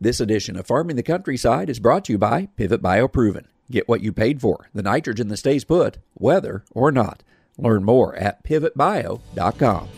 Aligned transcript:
This 0.00 0.18
edition 0.18 0.56
of 0.56 0.66
Farming 0.66 0.96
the 0.96 1.04
Countryside 1.04 1.70
is 1.70 1.78
brought 1.78 2.06
to 2.06 2.12
you 2.12 2.18
by 2.18 2.46
Pivot 2.56 2.82
Bioproven. 2.82 3.44
Get 3.70 3.88
what 3.88 4.00
you 4.00 4.12
paid 4.12 4.40
for, 4.40 4.68
the 4.74 4.82
nitrogen 4.82 5.28
that 5.28 5.36
stays 5.36 5.62
put, 5.64 5.98
weather 6.18 6.64
or 6.72 6.90
not. 6.90 7.22
Learn 7.56 7.84
more 7.84 8.16
at 8.16 8.42
pivotbio.com. 8.42 9.88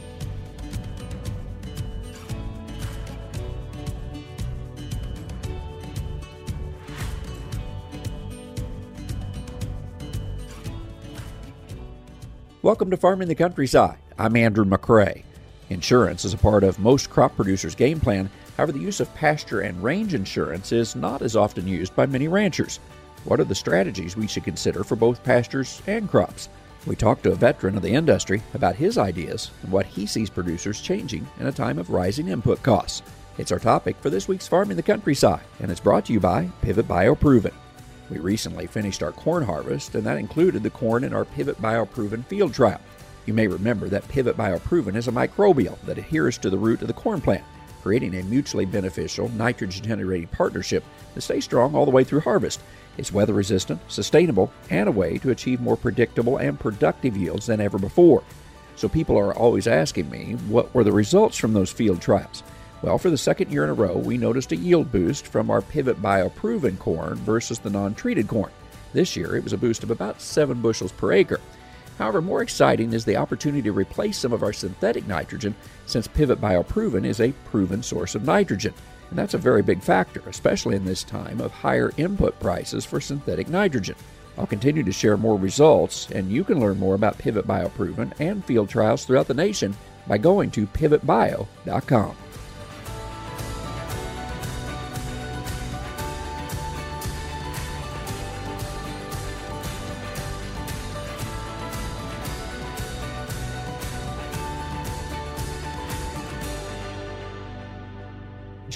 Welcome 12.60 12.90
to 12.90 12.98
Farming 12.98 13.28
the 13.28 13.34
Countryside. 13.34 13.96
I'm 14.18 14.36
Andrew 14.36 14.66
McCrae. 14.66 15.22
Insurance 15.70 16.26
is 16.26 16.34
a 16.34 16.38
part 16.38 16.64
of 16.64 16.78
most 16.78 17.08
crop 17.08 17.34
producers' 17.34 17.74
game 17.74 17.98
plan. 17.98 18.30
However, 18.56 18.72
the 18.72 18.78
use 18.78 19.00
of 19.00 19.14
pasture 19.14 19.60
and 19.60 19.82
range 19.82 20.14
insurance 20.14 20.72
is 20.72 20.96
not 20.96 21.22
as 21.22 21.36
often 21.36 21.68
used 21.68 21.94
by 21.94 22.06
many 22.06 22.26
ranchers. 22.28 22.80
What 23.24 23.40
are 23.40 23.44
the 23.44 23.54
strategies 23.54 24.16
we 24.16 24.26
should 24.26 24.44
consider 24.44 24.84
for 24.84 24.96
both 24.96 25.24
pastures 25.24 25.82
and 25.86 26.08
crops? 26.08 26.48
We 26.86 26.94
talked 26.94 27.24
to 27.24 27.32
a 27.32 27.36
veteran 27.36 27.76
of 27.76 27.82
the 27.82 27.92
industry 27.92 28.42
about 28.54 28.76
his 28.76 28.96
ideas 28.96 29.50
and 29.62 29.72
what 29.72 29.86
he 29.86 30.06
sees 30.06 30.30
producers 30.30 30.80
changing 30.80 31.26
in 31.40 31.48
a 31.48 31.52
time 31.52 31.78
of 31.78 31.90
rising 31.90 32.28
input 32.28 32.62
costs. 32.62 33.02
It's 33.38 33.52
our 33.52 33.58
topic 33.58 33.96
for 34.00 34.08
this 34.08 34.28
week's 34.28 34.46
Farming 34.46 34.76
the 34.76 34.82
Countryside, 34.82 35.42
and 35.60 35.70
it's 35.70 35.80
brought 35.80 36.06
to 36.06 36.12
you 36.12 36.20
by 36.20 36.48
Pivot 36.62 36.88
Bioproven. 36.88 37.52
We 38.08 38.18
recently 38.18 38.66
finished 38.66 39.02
our 39.02 39.12
corn 39.12 39.42
harvest, 39.42 39.96
and 39.96 40.06
that 40.06 40.16
included 40.16 40.62
the 40.62 40.70
corn 40.70 41.02
in 41.04 41.12
our 41.12 41.24
Pivot 41.24 41.60
Bioproven 41.60 42.24
field 42.26 42.54
trial. 42.54 42.80
You 43.26 43.34
may 43.34 43.48
remember 43.48 43.88
that 43.88 44.08
Pivot 44.08 44.36
Bioproven 44.36 44.94
is 44.94 45.08
a 45.08 45.12
microbial 45.12 45.76
that 45.82 45.98
adheres 45.98 46.38
to 46.38 46.48
the 46.48 46.56
root 46.56 46.80
of 46.80 46.86
the 46.86 46.94
corn 46.94 47.20
plant, 47.20 47.44
creating 47.86 48.16
a 48.16 48.22
mutually 48.24 48.64
beneficial 48.64 49.28
nitrogen 49.28 49.84
generating 49.84 50.26
partnership 50.26 50.82
that 51.14 51.20
stays 51.20 51.44
strong 51.44 51.72
all 51.76 51.84
the 51.84 51.90
way 51.92 52.02
through 52.02 52.18
harvest. 52.18 52.60
It's 52.98 53.12
weather 53.12 53.32
resistant, 53.32 53.80
sustainable, 53.86 54.52
and 54.70 54.88
a 54.88 54.92
way 54.92 55.18
to 55.18 55.30
achieve 55.30 55.60
more 55.60 55.76
predictable 55.76 56.38
and 56.38 56.58
productive 56.58 57.16
yields 57.16 57.46
than 57.46 57.60
ever 57.60 57.78
before. 57.78 58.24
So 58.74 58.88
people 58.88 59.16
are 59.16 59.32
always 59.32 59.68
asking 59.68 60.10
me, 60.10 60.32
what 60.48 60.74
were 60.74 60.82
the 60.82 60.90
results 60.90 61.36
from 61.36 61.52
those 61.52 61.70
field 61.70 62.00
trials? 62.02 62.42
Well, 62.82 62.98
for 62.98 63.08
the 63.08 63.16
second 63.16 63.52
year 63.52 63.62
in 63.62 63.70
a 63.70 63.74
row, 63.74 63.96
we 63.96 64.18
noticed 64.18 64.50
a 64.50 64.56
yield 64.56 64.90
boost 64.90 65.28
from 65.28 65.48
our 65.48 65.62
Pivot 65.62 66.02
Bio 66.02 66.28
proven 66.30 66.76
corn 66.78 67.14
versus 67.18 67.60
the 67.60 67.70
non 67.70 67.94
treated 67.94 68.26
corn. 68.26 68.50
This 68.94 69.14
year, 69.14 69.36
it 69.36 69.44
was 69.44 69.52
a 69.52 69.58
boost 69.58 69.84
of 69.84 69.92
about 69.92 70.20
7 70.20 70.60
bushels 70.60 70.90
per 70.90 71.12
acre. 71.12 71.40
However, 71.98 72.20
more 72.20 72.42
exciting 72.42 72.92
is 72.92 73.04
the 73.04 73.16
opportunity 73.16 73.62
to 73.62 73.72
replace 73.72 74.18
some 74.18 74.32
of 74.32 74.42
our 74.42 74.52
synthetic 74.52 75.06
nitrogen 75.06 75.54
since 75.86 76.06
Pivot 76.06 76.40
Bioproven 76.40 77.06
is 77.06 77.20
a 77.20 77.32
proven 77.46 77.82
source 77.82 78.14
of 78.14 78.24
nitrogen. 78.24 78.74
And 79.10 79.18
that's 79.18 79.34
a 79.34 79.38
very 79.38 79.62
big 79.62 79.82
factor, 79.82 80.22
especially 80.26 80.76
in 80.76 80.84
this 80.84 81.04
time 81.04 81.40
of 81.40 81.52
higher 81.52 81.92
input 81.96 82.38
prices 82.40 82.84
for 82.84 83.00
synthetic 83.00 83.48
nitrogen. 83.48 83.96
I'll 84.36 84.46
continue 84.46 84.82
to 84.82 84.92
share 84.92 85.16
more 85.16 85.38
results, 85.38 86.10
and 86.10 86.30
you 86.30 86.44
can 86.44 86.60
learn 86.60 86.78
more 86.78 86.94
about 86.94 87.16
Pivot 87.16 87.46
Bioproven 87.46 88.12
and 88.20 88.44
field 88.44 88.68
trials 88.68 89.04
throughout 89.04 89.28
the 89.28 89.34
nation 89.34 89.74
by 90.06 90.18
going 90.18 90.50
to 90.52 90.66
pivotbio.com. 90.66 92.16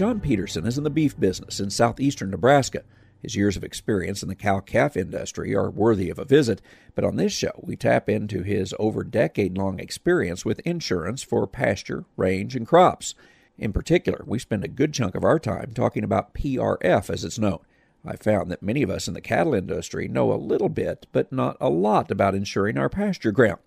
John 0.01 0.19
Peterson 0.19 0.67
is 0.67 0.79
in 0.79 0.85
the 0.85 0.89
beef 0.89 1.21
business 1.21 1.61
in 1.61 1.69
southeastern 1.69 2.31
Nebraska. 2.31 2.85
His 3.21 3.37
years 3.37 3.59
of 3.59 3.63
experience 3.63 4.23
in 4.23 4.31
the 4.31 4.35
cow 4.35 4.61
calf 4.61 4.97
industry 4.97 5.55
are 5.55 5.69
worthy 5.69 6.09
of 6.09 6.19
a 6.19 6.25
visit, 6.25 6.63
but 6.95 7.05
on 7.05 7.17
this 7.17 7.35
show 7.35 7.53
we 7.63 7.77
tap 7.77 8.09
into 8.09 8.43
his 8.43 8.75
over 8.79 9.05
decade 9.05 9.59
long 9.59 9.79
experience 9.79 10.43
with 10.43 10.61
insurance 10.61 11.23
for 11.23 11.47
pasture, 11.47 12.07
range, 12.17 12.57
and 12.57 12.67
crops. 12.67 13.15
In 13.59 13.75
particular, 13.75 14.25
we 14.27 14.39
spend 14.39 14.65
a 14.65 14.69
good 14.69 14.95
chunk 14.95 15.15
of 15.15 15.23
our 15.23 15.39
time 15.39 15.73
talking 15.75 16.03
about 16.03 16.33
PRF 16.33 17.11
as 17.11 17.23
it's 17.23 17.39
known. 17.39 17.59
I 18.03 18.17
found 18.17 18.51
that 18.51 18.63
many 18.63 18.83
of 18.83 18.89
us 18.89 19.07
in 19.07 19.13
the 19.13 19.21
cattle 19.21 19.53
industry 19.53 20.09
know 20.09 20.33
a 20.33 20.41
little 20.41 20.71
bit, 20.71 21.09
but 21.13 21.31
not 21.31 21.59
a 21.61 21.69
lot 21.69 22.11
about 22.11 22.35
insuring 22.35 22.79
our 22.79 22.89
pasture 22.89 23.33
ground. 23.33 23.59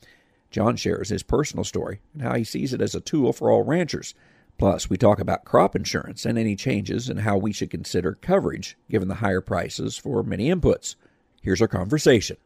John 0.50 0.78
shares 0.78 1.10
his 1.10 1.22
personal 1.22 1.64
story 1.64 2.00
and 2.12 2.24
how 2.24 2.34
he 2.34 2.44
sees 2.44 2.74
it 2.74 2.82
as 2.82 2.96
a 2.96 3.02
tool 3.02 3.34
for 3.34 3.52
all 3.52 3.62
ranchers. 3.62 4.16
Plus, 4.64 4.90
we 4.90 4.96
talk 4.96 5.20
about 5.20 5.44
crop 5.44 5.76
insurance 5.76 6.26
and 6.26 6.40
any 6.40 6.56
changes 6.56 7.10
in 7.10 7.18
how 7.18 7.36
we 7.36 7.52
should 7.52 7.70
consider 7.70 8.14
coverage 8.22 8.78
given 8.90 9.10
the 9.10 9.16
higher 9.16 9.42
prices 9.42 9.98
for 9.98 10.24
many 10.24 10.48
inputs. 10.48 10.96
Here's 11.42 11.62
our 11.62 11.68
conversation. 11.68 12.38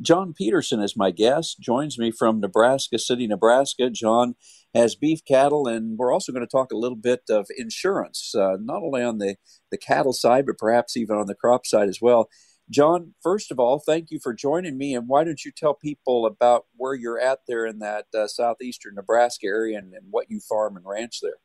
John 0.00 0.32
Peterson 0.32 0.80
is 0.80 0.96
my 0.96 1.10
guest, 1.10 1.58
joins 1.58 1.98
me 1.98 2.12
from 2.12 2.38
Nebraska 2.38 3.00
City, 3.00 3.26
Nebraska. 3.26 3.90
John 3.90 4.36
has 4.76 4.94
beef 4.94 5.24
cattle, 5.24 5.66
and 5.66 5.98
we're 5.98 6.12
also 6.12 6.30
going 6.30 6.46
to 6.46 6.48
talk 6.48 6.70
a 6.70 6.76
little 6.76 6.94
bit 6.94 7.22
of 7.28 7.48
insurance, 7.58 8.32
uh, 8.36 8.56
not 8.60 8.84
only 8.84 9.02
on 9.02 9.18
the, 9.18 9.34
the 9.72 9.76
cattle 9.76 10.12
side, 10.12 10.46
but 10.46 10.56
perhaps 10.56 10.96
even 10.96 11.16
on 11.16 11.26
the 11.26 11.34
crop 11.34 11.66
side 11.66 11.88
as 11.88 12.00
well. 12.00 12.28
John, 12.70 13.14
first 13.22 13.50
of 13.50 13.60
all, 13.60 13.78
thank 13.78 14.10
you 14.10 14.18
for 14.18 14.32
joining 14.32 14.78
me. 14.78 14.94
And 14.94 15.06
why 15.06 15.24
don't 15.24 15.44
you 15.44 15.52
tell 15.52 15.74
people 15.74 16.24
about 16.24 16.64
where 16.76 16.94
you're 16.94 17.20
at 17.20 17.40
there 17.46 17.66
in 17.66 17.78
that 17.80 18.06
uh, 18.14 18.26
southeastern 18.26 18.94
Nebraska 18.94 19.46
area 19.46 19.78
and, 19.78 19.92
and, 19.92 20.06
what 20.10 20.30
you 20.30 20.40
farm 20.40 20.76
and 20.76 20.86
ranch 20.86 21.20
there? 21.20 21.36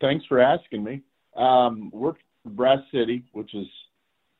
Thanks 0.00 0.24
for 0.26 0.40
asking 0.40 0.82
me. 0.82 1.02
Um, 1.36 1.90
we're 1.92 2.14
Brass 2.46 2.80
City, 2.90 3.24
which 3.32 3.54
is, 3.54 3.66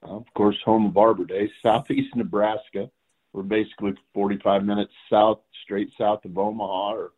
of 0.03 0.25
course, 0.35 0.57
home 0.65 0.87
of 0.87 0.97
Arbor 0.97 1.27
Day, 1.27 1.51
southeast 1.63 2.17
Nebraska. 2.17 2.91
We're 3.33 3.43
basically 3.43 3.95
45 4.15 4.65
minutes 4.65 4.93
south, 5.11 5.41
straight 5.65 5.91
south 5.99 6.25
of 6.25 6.39
Omaha, 6.39 6.95
or 6.95 7.13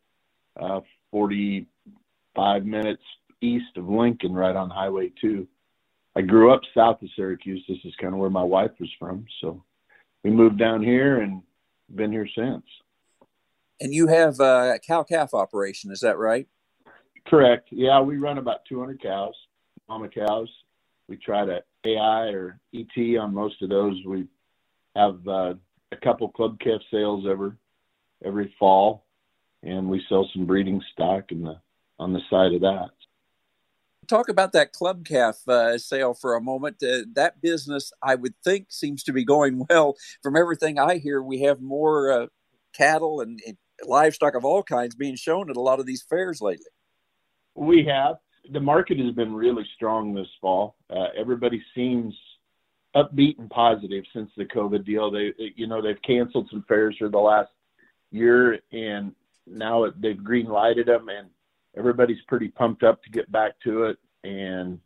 uh, 0.58 0.80
45 1.12 2.64
minutes 2.64 3.02
east 3.40 3.76
of 3.76 3.88
Lincoln, 3.88 4.32
right 4.32 4.56
on 4.56 4.70
Highway 4.70 5.12
2. 5.20 5.46
I 6.16 6.22
grew 6.22 6.50
up 6.50 6.62
south 6.74 7.02
of 7.02 7.08
Syracuse. 7.14 7.62
This 7.68 7.78
is 7.84 7.94
kind 8.00 8.14
of 8.14 8.18
where 8.18 8.30
my 8.30 8.42
wife 8.42 8.70
was 8.80 8.90
from. 8.98 9.26
So 9.42 9.62
we 10.24 10.30
moved 10.30 10.58
down 10.58 10.82
here 10.82 11.20
and 11.20 11.42
been 11.94 12.10
here 12.10 12.26
since. 12.34 12.64
And 13.82 13.92
you 13.92 14.06
have 14.06 14.40
a 14.40 14.80
cow 14.84 15.02
calf 15.02 15.34
operation, 15.34 15.92
is 15.92 16.00
that 16.00 16.16
right? 16.16 16.48
Correct. 17.26 17.68
Yeah, 17.70 18.00
we 18.00 18.16
run 18.16 18.38
about 18.38 18.60
200 18.66 19.02
cows, 19.02 19.34
mama 19.90 20.08
cows. 20.08 20.48
We 21.06 21.18
try 21.18 21.44
to 21.44 21.62
AI 21.84 22.28
or 22.28 22.58
ET 22.74 23.18
on 23.18 23.34
most 23.34 23.60
of 23.60 23.68
those. 23.68 24.02
We 24.06 24.26
have 24.96 25.18
uh, 25.28 25.54
a 25.92 25.96
couple 26.02 26.30
club 26.30 26.58
calf 26.60 26.80
sales 26.90 27.26
every 27.30 27.52
every 28.24 28.54
fall, 28.58 29.04
and 29.62 29.88
we 29.88 30.02
sell 30.08 30.28
some 30.32 30.46
breeding 30.46 30.82
stock 30.92 31.30
in 31.30 31.42
the 31.42 31.60
on 31.98 32.14
the 32.14 32.20
side 32.30 32.54
of 32.54 32.62
that 32.62 32.95
talk 34.06 34.28
about 34.28 34.52
that 34.52 34.72
club 34.72 35.04
calf 35.04 35.46
uh, 35.48 35.78
sale 35.78 36.14
for 36.14 36.34
a 36.34 36.40
moment. 36.40 36.82
Uh, 36.82 37.02
that 37.14 37.40
business, 37.40 37.92
I 38.02 38.14
would 38.14 38.34
think, 38.42 38.66
seems 38.70 39.02
to 39.04 39.12
be 39.12 39.24
going 39.24 39.66
well. 39.70 39.96
From 40.22 40.36
everything 40.36 40.78
I 40.78 40.98
hear, 40.98 41.22
we 41.22 41.42
have 41.42 41.60
more 41.60 42.10
uh, 42.10 42.26
cattle 42.74 43.20
and, 43.20 43.40
and, 43.46 43.56
livestock 43.86 44.34
of 44.34 44.42
all 44.42 44.62
kinds 44.62 44.94
being 44.94 45.16
shown 45.16 45.50
at 45.50 45.56
a 45.56 45.60
lot 45.60 45.78
of 45.78 45.84
these 45.84 46.00
fairs 46.00 46.40
lately. 46.40 46.64
We 47.54 47.84
have. 47.84 48.16
The 48.50 48.58
market 48.58 48.98
has 48.98 49.14
been 49.14 49.34
really 49.34 49.66
strong 49.74 50.14
this 50.14 50.28
fall. 50.40 50.76
Uh, 50.88 51.08
everybody 51.14 51.62
seems 51.74 52.14
upbeat 52.96 53.38
and 53.38 53.50
positive 53.50 54.04
since 54.14 54.30
the 54.34 54.46
COVID 54.46 54.86
deal. 54.86 55.10
They, 55.10 55.34
you 55.56 55.66
know, 55.66 55.82
they've 55.82 56.00
canceled 56.00 56.48
some 56.50 56.64
fairs 56.66 56.96
for 56.98 57.10
the 57.10 57.18
last 57.18 57.50
year, 58.10 58.60
and 58.72 59.14
now 59.46 59.86
they've 60.00 60.24
green 60.24 60.46
lighted 60.46 60.86
them 60.86 61.10
and 61.10 61.28
everybody's 61.76 62.20
pretty 62.26 62.48
pumped 62.48 62.82
up 62.82 63.02
to 63.02 63.10
get 63.10 63.30
back 63.30 63.52
to 63.64 63.84
it, 63.84 63.98
and 64.24 64.78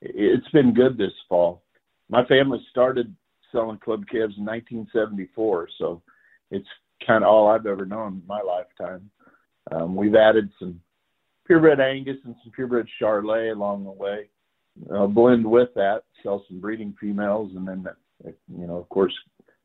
it's 0.00 0.48
been 0.48 0.74
good 0.74 0.96
this 0.96 1.12
fall. 1.28 1.62
My 2.08 2.24
family 2.26 2.60
started 2.70 3.14
selling 3.52 3.78
club 3.78 4.04
calves 4.06 4.34
in 4.38 4.44
1974, 4.44 5.68
so 5.78 6.02
it's 6.50 6.68
kind 7.06 7.24
of 7.24 7.30
all 7.30 7.48
I've 7.48 7.66
ever 7.66 7.86
known 7.86 8.14
in 8.14 8.22
my 8.26 8.40
lifetime. 8.40 9.10
Um, 9.70 9.94
we've 9.94 10.14
added 10.14 10.50
some 10.58 10.80
purebred 11.46 11.80
Angus 11.80 12.16
and 12.24 12.34
some 12.42 12.52
purebred 12.52 12.88
Charolais 13.00 13.52
along 13.54 13.84
the 13.84 13.90
way. 13.90 14.28
Blend 15.08 15.44
with 15.48 15.68
that, 15.74 16.04
sell 16.22 16.44
some 16.48 16.60
breeding 16.60 16.94
females, 17.00 17.52
and 17.54 17.66
then, 17.66 17.86
you 18.24 18.66
know, 18.66 18.76
of 18.76 18.88
course, 18.88 19.12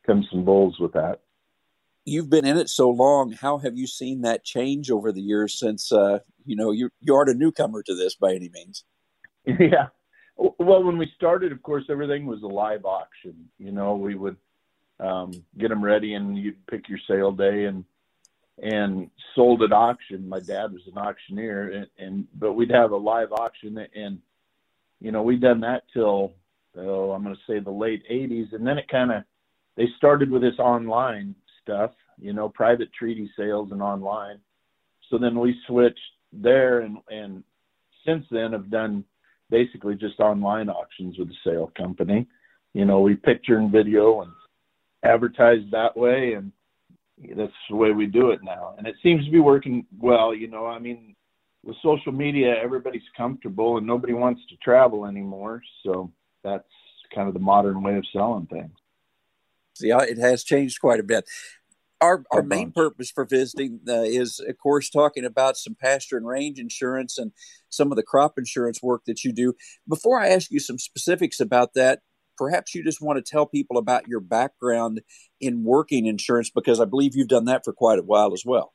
comes 0.05 0.27
some 0.31 0.44
bulls 0.44 0.77
with 0.79 0.94
that 0.94 1.21
you've 2.05 2.29
been 2.29 2.45
in 2.45 2.57
it 2.57 2.69
so 2.69 2.89
long. 2.89 3.31
How 3.31 3.57
have 3.57 3.75
you 3.75 3.88
seen 3.88 4.21
that 4.21 4.44
change 4.44 4.89
over 4.91 5.11
the 5.11 5.21
years 5.21 5.59
since 5.59 5.91
uh, 5.91 6.19
you 6.45 6.56
know 6.56 6.71
you 6.71 6.89
you 7.01 7.15
aren't 7.15 7.30
a 7.30 7.33
newcomer 7.33 7.83
to 7.83 7.95
this 7.95 8.15
by 8.15 8.33
any 8.33 8.50
means? 8.50 8.83
Yeah. 9.59 9.88
Well, 10.38 10.83
when 10.83 10.97
we 10.97 11.09
started, 11.15 11.53
of 11.53 11.63
course, 11.63 11.86
everything 11.89 12.25
was 12.25 12.42
a 12.44 12.47
live 12.47 12.83
auction. 12.83 13.47
You 13.57 13.71
know, 13.71 13.95
we 13.95 14.15
would 14.15 14.36
um, 15.00 15.31
get 15.57 15.69
them 15.69 15.83
ready, 15.83 16.13
and 16.15 16.38
you'd 16.38 16.65
pick 16.68 16.89
your 16.89 17.00
sale 17.07 17.31
day 17.31 17.65
and 17.65 17.86
and 18.62 19.09
sold 19.33 19.62
at 19.63 19.71
auction. 19.71 20.27
My 20.27 20.39
dad 20.39 20.71
was 20.71 20.81
an 20.88 20.97
auctioneer, 20.97 21.71
and, 21.71 21.88
and 21.97 22.27
but 22.36 22.53
we'd 22.53 22.71
have 22.71 22.91
a 22.91 22.98
live 22.98 23.31
auction, 23.31 23.77
and 23.95 24.19
you 25.00 25.12
know, 25.12 25.24
we'd 25.24 25.41
done 25.41 25.62
that 25.62 25.83
till 25.94 26.33
oh, 26.77 27.12
I'm 27.12 27.24
going 27.24 27.36
to 27.36 27.41
say 27.48 27.59
the 27.59 27.71
late 27.71 28.03
'80s, 28.09 28.53
and 28.53 28.65
then 28.65 28.77
it 28.77 28.88
kind 28.89 29.12
of 29.12 29.24
they 29.77 29.88
started 29.98 30.31
with 30.31 30.41
this 30.41 30.59
online 30.59 31.36
stuff, 31.62 31.91
you 32.19 32.33
know, 32.33 32.50
private 32.50 32.91
treaty 32.94 33.30
sales 33.38 33.71
and 33.71 33.81
online. 33.81 34.39
So 35.09 35.18
then 35.18 35.38
we 35.39 35.56
switched 35.68 36.00
there, 36.33 36.81
and 36.81 36.98
and 37.10 37.44
since 38.06 38.25
then 38.31 38.54
have 38.54 38.69
done 38.69 39.04
basically 39.50 39.95
just 39.95 40.19
online 40.19 40.69
auctions 40.69 41.18
with 41.18 41.30
the 41.30 41.36
sale 41.44 41.72
company. 41.77 42.27
You 42.74 42.86
know, 42.86 43.01
we 43.01 43.16
picture 43.16 43.57
and 43.57 43.72
video 43.72 44.22
and 44.22 44.31
advertise 45.04 45.62
that 45.72 45.95
way, 45.95 46.33
and 46.33 46.51
that's 47.36 47.54
the 47.69 47.75
way 47.75 47.92
we 47.92 48.06
do 48.06 48.31
it 48.31 48.44
now. 48.44 48.75
And 48.77 48.88
it 48.88 48.95
seems 49.01 49.24
to 49.25 49.31
be 49.31 49.39
working 49.39 49.86
well. 49.98 50.33
You 50.33 50.48
know, 50.48 50.66
I 50.66 50.80
mean, 50.80 51.16
with 51.63 51.77
social 51.81 52.12
media, 52.12 52.56
everybody's 52.62 53.01
comfortable 53.16 53.77
and 53.77 53.88
nobody 53.88 54.13
wants 54.13 54.42
to 54.50 54.56
travel 54.57 55.06
anymore. 55.06 55.62
So 55.83 56.12
that's 56.44 56.68
kind 57.13 57.27
of 57.27 57.33
the 57.33 57.39
modern 57.39 57.81
way 57.81 57.95
of 57.95 58.06
selling 58.13 58.48
things. 58.48 58.72
Yeah, 59.80 60.01
it 60.01 60.18
has 60.18 60.44
changed 60.44 60.80
quite 60.80 61.00
a 61.00 61.04
bit. 61.04 61.27
Our, 62.01 62.24
our 62.31 62.44
main 62.44 62.71
purpose 62.71 63.09
for 63.09 63.25
visiting 63.25 63.80
uh, 63.88 64.01
is, 64.01 64.39
of 64.39 64.57
course, 64.57 64.89
talking 64.89 65.24
about 65.25 65.57
some 65.57 65.75
pasture 65.75 66.18
and 66.18 66.27
range 66.27 66.59
insurance 66.59 67.18
and 67.18 67.31
some 67.69 67.92
of 67.92 67.95
the 67.95 68.03
crop 68.03 68.38
insurance 68.38 68.83
work 68.83 69.03
that 69.06 69.24
you 69.24 69.31
do. 69.31 69.53
Before 69.88 70.19
I 70.19 70.30
ask 70.30 70.51
you 70.51 70.59
some 70.59 70.77
specifics 70.77 71.39
about 71.39 71.74
that, 71.74 72.01
perhaps 72.38 72.75
you 72.75 72.83
just 72.83 73.01
want 73.01 73.24
to 73.24 73.31
tell 73.31 73.45
people 73.45 73.77
about 73.77 74.07
your 74.07 74.19
background 74.19 75.01
in 75.39 75.63
working 75.63 76.06
insurance 76.06 76.50
because 76.50 76.80
I 76.80 76.86
believe 76.86 77.15
you've 77.15 77.27
done 77.27 77.45
that 77.45 77.63
for 77.63 77.74
quite 77.74 78.00
a 78.00 78.03
while 78.03 78.33
as 78.33 78.44
well. 78.45 78.74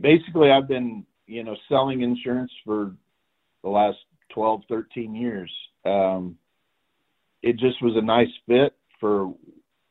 Basically, 0.00 0.50
I've 0.50 0.68
been, 0.68 1.06
you 1.26 1.44
know, 1.44 1.56
selling 1.68 2.02
insurance 2.02 2.52
for 2.64 2.96
the 3.62 3.70
last 3.70 3.98
12, 4.30 4.62
13 4.68 5.14
years. 5.14 5.52
Um, 5.84 6.36
it 7.42 7.56
just 7.56 7.82
was 7.82 7.96
a 7.96 8.02
nice 8.02 8.28
fit 8.46 8.74
for 9.00 9.32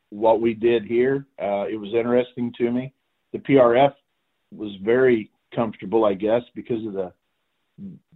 what 0.10 0.42
we 0.42 0.54
did 0.54 0.86
here. 0.86 1.26
Uh, 1.42 1.66
it 1.68 1.80
was 1.80 1.94
interesting 1.94 2.54
to 2.58 2.72
me. 2.72 2.94
The 3.34 3.40
PRF 3.40 3.94
was 4.52 4.72
very 4.84 5.30
comfortable, 5.54 6.06
I 6.06 6.14
guess, 6.14 6.42
because 6.56 6.86
of 6.86 6.94
the 6.94 7.12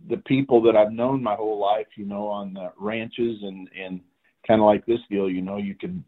the 0.09 0.17
people 0.17 0.59
that 0.63 0.75
I've 0.75 0.91
known 0.91 1.21
my 1.21 1.35
whole 1.35 1.59
life. 1.59 1.87
You 1.95 2.05
know, 2.05 2.27
on 2.27 2.53
the 2.53 2.71
ranches 2.77 3.39
and 3.43 3.69
and 3.77 4.01
kind 4.47 4.61
of 4.61 4.65
like 4.65 4.85
this 4.85 4.99
deal. 5.09 5.29
You 5.29 5.41
know, 5.41 5.57
you 5.57 5.75
can 5.75 6.03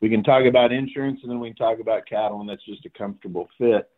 we 0.00 0.08
can 0.08 0.22
talk 0.22 0.44
about 0.44 0.72
insurance 0.72 1.20
and 1.22 1.30
then 1.30 1.40
we 1.40 1.48
can 1.48 1.56
talk 1.56 1.80
about 1.80 2.06
cattle, 2.08 2.40
and 2.40 2.48
that's 2.48 2.64
just 2.64 2.86
a 2.86 2.90
comfortable 2.90 3.48
fit. 3.58 3.88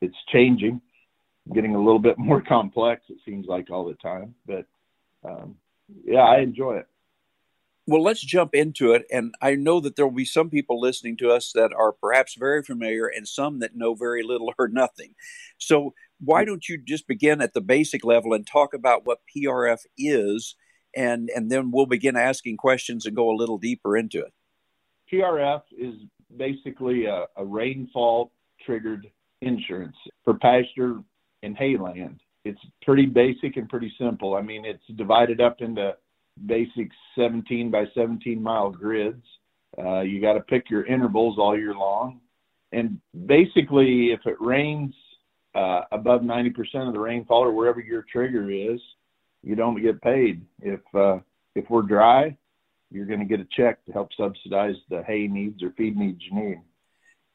It's 0.00 0.16
changing, 0.32 0.80
getting 1.54 1.74
a 1.74 1.82
little 1.82 1.98
bit 1.98 2.18
more 2.18 2.42
complex. 2.42 3.02
It 3.08 3.18
seems 3.24 3.46
like 3.46 3.70
all 3.70 3.84
the 3.84 3.94
time, 3.94 4.34
but 4.46 4.66
um, 5.24 5.56
yeah, 6.04 6.20
I 6.20 6.38
enjoy 6.40 6.76
it 6.76 6.88
well, 7.88 8.02
let's 8.02 8.20
jump 8.20 8.54
into 8.54 8.92
it. 8.92 9.06
And 9.10 9.34
I 9.40 9.54
know 9.54 9.80
that 9.80 9.96
there 9.96 10.06
will 10.06 10.14
be 10.14 10.26
some 10.26 10.50
people 10.50 10.78
listening 10.78 11.16
to 11.16 11.30
us 11.30 11.52
that 11.54 11.72
are 11.72 11.92
perhaps 11.92 12.34
very 12.38 12.62
familiar 12.62 13.06
and 13.06 13.26
some 13.26 13.60
that 13.60 13.74
know 13.74 13.94
very 13.94 14.22
little 14.22 14.52
or 14.58 14.68
nothing. 14.68 15.14
So, 15.56 15.94
why 16.20 16.44
don't 16.44 16.68
you 16.68 16.76
just 16.76 17.06
begin 17.06 17.40
at 17.40 17.54
the 17.54 17.62
basic 17.62 18.04
level 18.04 18.34
and 18.34 18.46
talk 18.46 18.74
about 18.74 19.06
what 19.06 19.20
PRF 19.34 19.78
is, 19.96 20.54
and, 20.94 21.30
and 21.34 21.50
then 21.50 21.70
we'll 21.70 21.86
begin 21.86 22.16
asking 22.16 22.58
questions 22.58 23.06
and 23.06 23.16
go 23.16 23.30
a 23.30 23.38
little 23.38 23.56
deeper 23.56 23.96
into 23.96 24.18
it. 24.18 24.34
PRF 25.10 25.62
is 25.78 25.94
basically 26.36 27.06
a, 27.06 27.24
a 27.36 27.44
rainfall 27.44 28.32
triggered 28.66 29.06
insurance 29.40 29.96
for 30.24 30.34
pasture 30.34 30.98
and 31.42 31.56
hayland. 31.56 32.18
It's 32.44 32.60
pretty 32.82 33.06
basic 33.06 33.56
and 33.56 33.68
pretty 33.68 33.92
simple. 33.98 34.34
I 34.34 34.42
mean, 34.42 34.66
it's 34.66 34.84
divided 34.96 35.40
up 35.40 35.60
into 35.60 35.94
basic 36.46 36.90
17 37.16 37.70
by 37.70 37.84
17 37.94 38.42
mile 38.42 38.70
grids. 38.70 39.24
Uh, 39.78 40.00
you 40.00 40.20
got 40.20 40.34
to 40.34 40.40
pick 40.40 40.70
your 40.70 40.86
intervals 40.86 41.38
all 41.38 41.56
year 41.56 41.74
long. 41.74 42.20
And 42.72 43.00
basically, 43.26 44.12
if 44.12 44.20
it 44.26 44.36
rains 44.40 44.94
uh, 45.54 45.82
above 45.92 46.22
90% 46.22 46.54
of 46.86 46.92
the 46.92 47.00
rainfall 47.00 47.42
or 47.42 47.52
wherever 47.52 47.80
your 47.80 48.04
trigger 48.10 48.50
is, 48.50 48.80
you 49.42 49.54
don't 49.54 49.80
get 49.80 50.00
paid. 50.02 50.42
If 50.60 50.80
uh, 50.94 51.18
if 51.54 51.68
we're 51.70 51.82
dry, 51.82 52.36
you're 52.90 53.06
going 53.06 53.20
to 53.20 53.24
get 53.24 53.40
a 53.40 53.46
check 53.56 53.84
to 53.86 53.92
help 53.92 54.10
subsidize 54.16 54.74
the 54.90 55.02
hay 55.06 55.26
needs 55.26 55.62
or 55.62 55.70
feed 55.76 55.96
needs 55.96 56.20
you 56.30 56.40
need. 56.40 56.60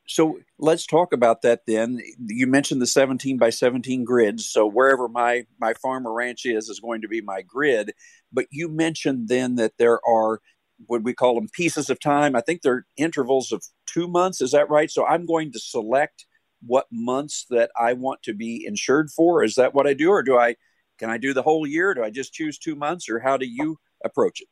So 0.07 0.39
let's 0.59 0.85
talk 0.85 1.13
about 1.13 1.41
that 1.43 1.61
then. 1.65 2.01
You 2.25 2.47
mentioned 2.47 2.81
the 2.81 2.87
17 2.87 3.37
by 3.37 3.49
17 3.49 4.03
grids. 4.03 4.45
So 4.45 4.67
wherever 4.67 5.07
my 5.07 5.45
my 5.59 5.73
farm 5.75 6.05
or 6.05 6.13
ranch 6.13 6.45
is 6.45 6.69
is 6.69 6.79
going 6.79 7.01
to 7.01 7.07
be 7.07 7.21
my 7.21 7.41
grid. 7.41 7.93
But 8.31 8.47
you 8.51 8.67
mentioned 8.67 9.29
then 9.29 9.55
that 9.55 9.73
there 9.77 9.99
are 10.07 10.41
what 10.87 11.03
we 11.03 11.13
call 11.13 11.35
them 11.35 11.47
pieces 11.53 11.89
of 11.89 11.99
time. 11.99 12.35
I 12.35 12.41
think 12.41 12.61
they're 12.61 12.85
intervals 12.97 13.51
of 13.51 13.63
two 13.85 14.07
months. 14.07 14.41
Is 14.41 14.51
that 14.51 14.69
right? 14.69 14.91
So 14.91 15.05
I'm 15.05 15.25
going 15.25 15.51
to 15.53 15.59
select 15.59 16.25
what 16.65 16.87
months 16.91 17.45
that 17.49 17.71
I 17.79 17.93
want 17.93 18.23
to 18.23 18.33
be 18.33 18.65
insured 18.65 19.09
for. 19.11 19.43
Is 19.43 19.55
that 19.55 19.73
what 19.73 19.87
I 19.87 19.93
do, 19.93 20.09
or 20.09 20.23
do 20.23 20.37
I 20.37 20.55
can 20.97 21.09
I 21.09 21.17
do 21.17 21.33
the 21.33 21.41
whole 21.41 21.65
year? 21.65 21.93
Do 21.93 22.03
I 22.03 22.09
just 22.09 22.33
choose 22.33 22.57
two 22.57 22.75
months, 22.75 23.09
or 23.09 23.19
how 23.19 23.37
do 23.37 23.45
you 23.45 23.77
approach 24.03 24.41
it? 24.41 24.47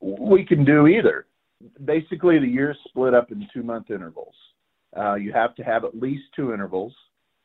We 0.00 0.44
can 0.44 0.64
do 0.64 0.86
either. 0.86 1.26
Basically, 1.84 2.38
the 2.38 2.46
year 2.46 2.72
is 2.72 2.76
split 2.88 3.14
up 3.14 3.30
in 3.30 3.46
two 3.52 3.62
month 3.62 3.90
intervals. 3.90 4.34
Uh, 4.96 5.14
you 5.14 5.32
have 5.32 5.54
to 5.56 5.62
have 5.62 5.84
at 5.84 5.98
least 5.98 6.24
two 6.34 6.52
intervals. 6.52 6.94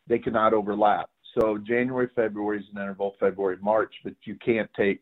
They 0.07 0.19
cannot 0.19 0.53
overlap. 0.53 1.09
So 1.39 1.57
January, 1.57 2.09
February 2.15 2.59
is 2.59 2.65
an 2.73 2.81
interval, 2.81 3.15
February, 3.19 3.57
March, 3.61 3.93
but 4.03 4.13
you 4.23 4.35
can't 4.43 4.69
take 4.75 5.01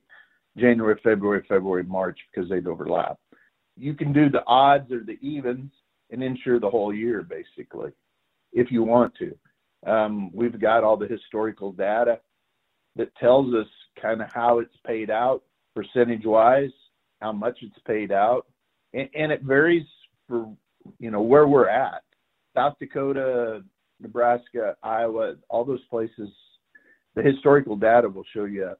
January, 0.58 1.00
February, 1.04 1.46
February, 1.48 1.84
March 1.84 2.20
because 2.34 2.50
they'd 2.50 2.68
overlap. 2.68 3.18
You 3.78 3.94
can 3.94 4.12
do 4.12 4.30
the 4.30 4.44
odds 4.46 4.92
or 4.92 5.04
the 5.04 5.18
evens 5.22 5.72
and 6.10 6.24
insure 6.24 6.60
the 6.60 6.70
whole 6.70 6.94
year 6.94 7.22
basically 7.22 7.92
if 8.54 8.72
you 8.72 8.84
want 8.84 9.14
to. 9.20 9.90
Um, 9.90 10.32
we've 10.34 10.60
got 10.60 10.84
all 10.84 10.98
the 10.98 11.08
historical 11.08 11.72
data 11.72 12.20
that 12.96 13.16
tells 13.18 13.54
us 13.54 13.68
kind 14.02 14.22
of 14.22 14.30
how 14.34 14.60
it's 14.60 14.76
paid 14.86 15.10
out 15.10 15.44
percentage 15.76 16.26
wise, 16.26 16.72
how 17.22 17.32
much 17.32 17.60
it's 17.62 17.78
paid 17.86 18.12
out, 18.12 18.48
and, 18.94 19.08
and 19.14 19.32
it 19.32 19.44
varies 19.44 19.86
for 20.28 20.52
you 21.00 21.12
know 21.12 21.22
where 21.22 21.48
we're 21.48 21.70
at. 21.70 22.04
South 22.58 22.76
Dakota, 22.80 23.62
Nebraska, 24.02 24.76
Iowa, 24.82 25.36
all 25.48 25.64
those 25.64 25.86
places, 25.92 26.30
the 27.16 27.22
historical 27.22 27.76
data 27.76 28.10
will 28.10 28.24
show 28.34 28.46
you 28.46 28.72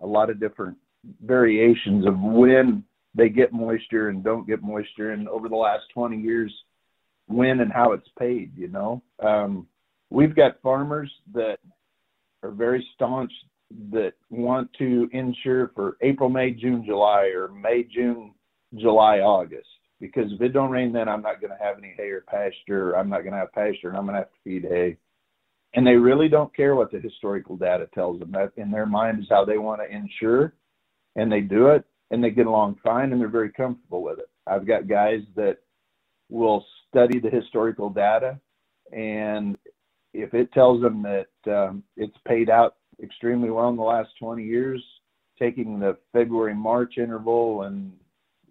a 0.00 0.06
lot 0.06 0.30
of 0.30 0.40
different 0.40 0.76
variations 1.24 2.06
of 2.06 2.18
when 2.18 2.82
they 3.14 3.28
get 3.28 3.52
moisture 3.52 4.08
and 4.08 4.24
don't 4.24 4.48
get 4.48 4.62
moisture, 4.62 5.12
and 5.12 5.28
over 5.28 5.48
the 5.48 5.54
last 5.54 5.84
20 5.94 6.20
years, 6.20 6.52
when 7.28 7.60
and 7.60 7.72
how 7.72 7.92
it's 7.92 8.08
paid. 8.18 8.50
You 8.56 8.68
know, 8.68 9.02
um, 9.24 9.68
we've 10.10 10.34
got 10.34 10.60
farmers 10.60 11.10
that 11.32 11.58
are 12.42 12.50
very 12.50 12.84
staunch 12.96 13.32
that 13.92 14.14
want 14.30 14.72
to 14.78 15.08
insure 15.12 15.70
for 15.76 15.96
April, 16.00 16.28
May, 16.28 16.50
June, 16.50 16.84
July, 16.84 17.30
or 17.34 17.48
May, 17.48 17.84
June, 17.84 18.34
July, 18.74 19.20
August 19.20 19.68
because 20.04 20.30
if 20.32 20.40
it 20.42 20.50
don't 20.50 20.70
rain 20.70 20.92
then 20.92 21.08
I'm 21.08 21.22
not 21.22 21.40
going 21.40 21.50
to 21.50 21.64
have 21.64 21.78
any 21.78 21.94
hay 21.96 22.10
or 22.10 22.20
pasture. 22.20 22.92
I'm 22.92 23.08
not 23.08 23.20
going 23.20 23.32
to 23.32 23.38
have 23.38 23.52
pasture 23.52 23.88
and 23.88 23.96
I'm 23.96 24.04
going 24.04 24.14
to 24.14 24.20
have 24.20 24.30
to 24.30 24.38
feed 24.44 24.64
hay. 24.64 24.98
And 25.72 25.86
they 25.86 25.94
really 25.94 26.28
don't 26.28 26.54
care 26.54 26.74
what 26.74 26.92
the 26.92 27.00
historical 27.00 27.56
data 27.56 27.88
tells 27.94 28.20
them. 28.20 28.30
That 28.32 28.52
in 28.58 28.70
their 28.70 28.84
mind 28.84 29.20
is 29.20 29.26
how 29.30 29.46
they 29.46 29.56
want 29.58 29.80
to 29.80 29.96
insure, 29.96 30.52
and 31.16 31.32
they 31.32 31.40
do 31.40 31.68
it, 31.68 31.84
and 32.10 32.22
they 32.22 32.30
get 32.30 32.46
along 32.46 32.78
fine, 32.84 33.10
and 33.10 33.20
they're 33.20 33.28
very 33.28 33.50
comfortable 33.50 34.02
with 34.02 34.20
it. 34.20 34.28
I've 34.46 34.68
got 34.68 34.86
guys 34.86 35.22
that 35.34 35.58
will 36.30 36.64
study 36.88 37.18
the 37.18 37.30
historical 37.30 37.90
data, 37.90 38.38
and 38.92 39.58
if 40.12 40.32
it 40.32 40.52
tells 40.52 40.80
them 40.80 41.02
that 41.02 41.52
um, 41.52 41.82
it's 41.96 42.16
paid 42.28 42.50
out 42.50 42.76
extremely 43.02 43.50
well 43.50 43.70
in 43.70 43.76
the 43.76 43.82
last 43.82 44.10
20 44.20 44.44
years, 44.44 44.80
taking 45.40 45.80
the 45.80 45.96
February 46.12 46.54
March 46.54 46.98
interval 46.98 47.62
and 47.62 47.90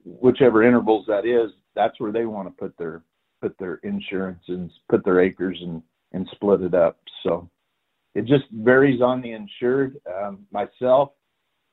whichever 0.04 0.64
intervals 0.64 1.06
that 1.08 1.26
is, 1.26 1.52
that's 1.76 2.00
where 2.00 2.12
they 2.12 2.26
want 2.26 2.48
to 2.48 2.54
put 2.54 2.78
their 2.78 3.04
put 3.42 3.58
their 3.60 3.76
insurance 3.84 4.42
and 4.48 4.72
put 4.90 5.04
their 5.04 5.20
acres 5.22 5.58
and 5.62 5.82
and 6.14 6.28
split 6.34 6.62
it 6.62 6.74
up. 6.74 7.00
So 7.24 7.50
it 8.16 8.26
just 8.26 8.46
varies 8.52 9.02
on 9.02 9.22
the 9.22 9.32
insured. 9.32 9.98
Um, 10.08 10.46
myself, 10.52 11.12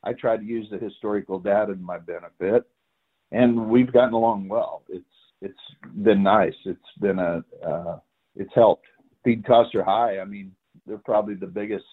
I 0.02 0.12
try 0.14 0.36
to 0.36 0.44
use 0.44 0.68
the 0.70 0.78
historical 0.78 1.38
data 1.38 1.74
to 1.74 1.80
my 1.80 1.98
benefit, 1.98 2.64
and 3.32 3.68
we've 3.68 3.92
gotten 3.92 4.14
along 4.14 4.48
well. 4.48 4.82
It's 4.88 5.04
it's 5.42 5.58
been 6.02 6.22
nice. 6.22 6.54
It's 6.64 6.80
been 7.00 7.18
a 7.18 7.44
uh, 7.66 7.98
it's 8.36 8.54
helped. 8.54 8.86
Feed 9.24 9.44
costs 9.46 9.74
are 9.74 9.84
high. 9.84 10.20
I 10.20 10.24
mean, 10.24 10.52
they're 10.86 10.98
probably 10.98 11.34
the 11.34 11.46
biggest 11.46 11.84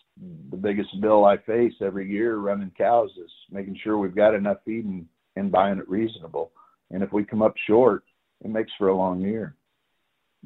the 0.49 0.57
biggest 0.57 0.89
bill 1.01 1.25
I 1.25 1.37
face 1.37 1.73
every 1.81 2.09
year 2.09 2.37
running 2.37 2.71
cows 2.77 3.11
is 3.21 3.31
making 3.51 3.77
sure 3.83 3.97
we've 3.97 4.15
got 4.15 4.33
enough 4.33 4.57
feed 4.65 4.85
and 4.85 5.05
and 5.37 5.51
buying 5.51 5.79
it 5.79 5.89
reasonable. 5.89 6.51
And 6.91 7.03
if 7.03 7.11
we 7.11 7.23
come 7.23 7.41
up 7.41 7.55
short, 7.67 8.03
it 8.43 8.49
makes 8.49 8.71
for 8.77 8.87
a 8.87 8.95
long 8.95 9.21
year. 9.21 9.55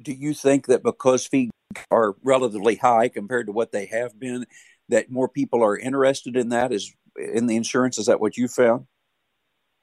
Do 0.02 0.14
you 0.14 0.34
think 0.34 0.68
that 0.68 0.84
because 0.84 1.28
fees 1.28 1.52
are 1.90 2.16
relatively 2.24 2.76
high 2.76 3.10
compared 3.10 3.48
to 3.48 3.52
what 3.52 3.72
they 3.72 3.86
have 3.88 4.20
been, 4.20 4.46
that 4.90 5.12
more 5.12 5.28
people 5.28 5.64
are 5.64 5.78
interested 5.78 6.36
in 6.36 6.50
that 6.50 6.72
is 6.72 6.94
in 7.16 7.48
the 7.48 7.56
insurance? 7.56 7.98
Is 7.98 8.08
that 8.08 8.20
what 8.20 8.38
you 8.38 8.48
found? 8.48 8.88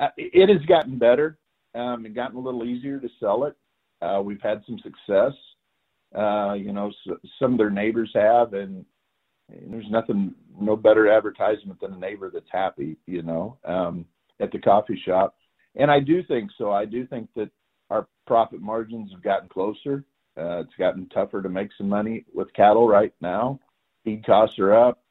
Uh, 0.00 0.09
it 0.17 0.49
has 0.49 0.65
gotten 0.67 0.99
better 0.99 1.38
um, 1.75 2.05
and 2.05 2.15
gotten 2.15 2.37
a 2.37 2.41
little 2.41 2.65
easier 2.65 2.99
to 2.99 3.09
sell 3.21 3.45
it. 3.45 3.57
Uh, 4.00 4.21
we've 4.23 4.43
had 4.43 4.62
some 4.67 4.79
success. 4.79 5.33
Uh, 6.15 6.55
you 6.55 6.73
know, 6.73 6.91
so, 7.05 7.17
some 7.38 7.53
of 7.53 7.59
their 7.59 7.71
neighbors 7.71 8.11
have, 8.15 8.55
and, 8.55 8.85
and, 9.50 9.73
there's 9.73 9.91
nothing, 9.91 10.35
no 10.59 10.77
better 10.77 11.11
advertisement 11.11 11.79
than 11.81 11.93
a 11.93 11.99
neighbor 11.99 12.31
that's 12.33 12.49
happy. 12.50 12.97
You 13.07 13.23
know, 13.23 13.59
um, 13.65 14.07
at 14.40 14.52
the 14.52 14.59
coffee 14.59 15.00
shop, 15.04 15.37
and 15.76 15.90
I 15.90 16.00
do 16.00 16.23
think 16.23 16.50
so. 16.59 16.73
I 16.73 16.85
do 16.85 17.07
think 17.07 17.28
that 17.37 17.50
our 17.90 18.07
profit 18.26 18.61
margins 18.61 19.11
have 19.12 19.23
gotten 19.23 19.49
closer. 19.49 20.04
Uh, 20.37 20.61
it's 20.61 20.75
gotten 20.78 21.09
tougher 21.09 21.42
to 21.42 21.49
make 21.49 21.71
some 21.76 21.88
money 21.88 22.25
with 22.33 22.52
cattle 22.54 22.87
right 22.87 23.12
now. 23.21 23.59
Feed 24.04 24.25
costs 24.25 24.59
are 24.59 24.75
up. 24.75 25.02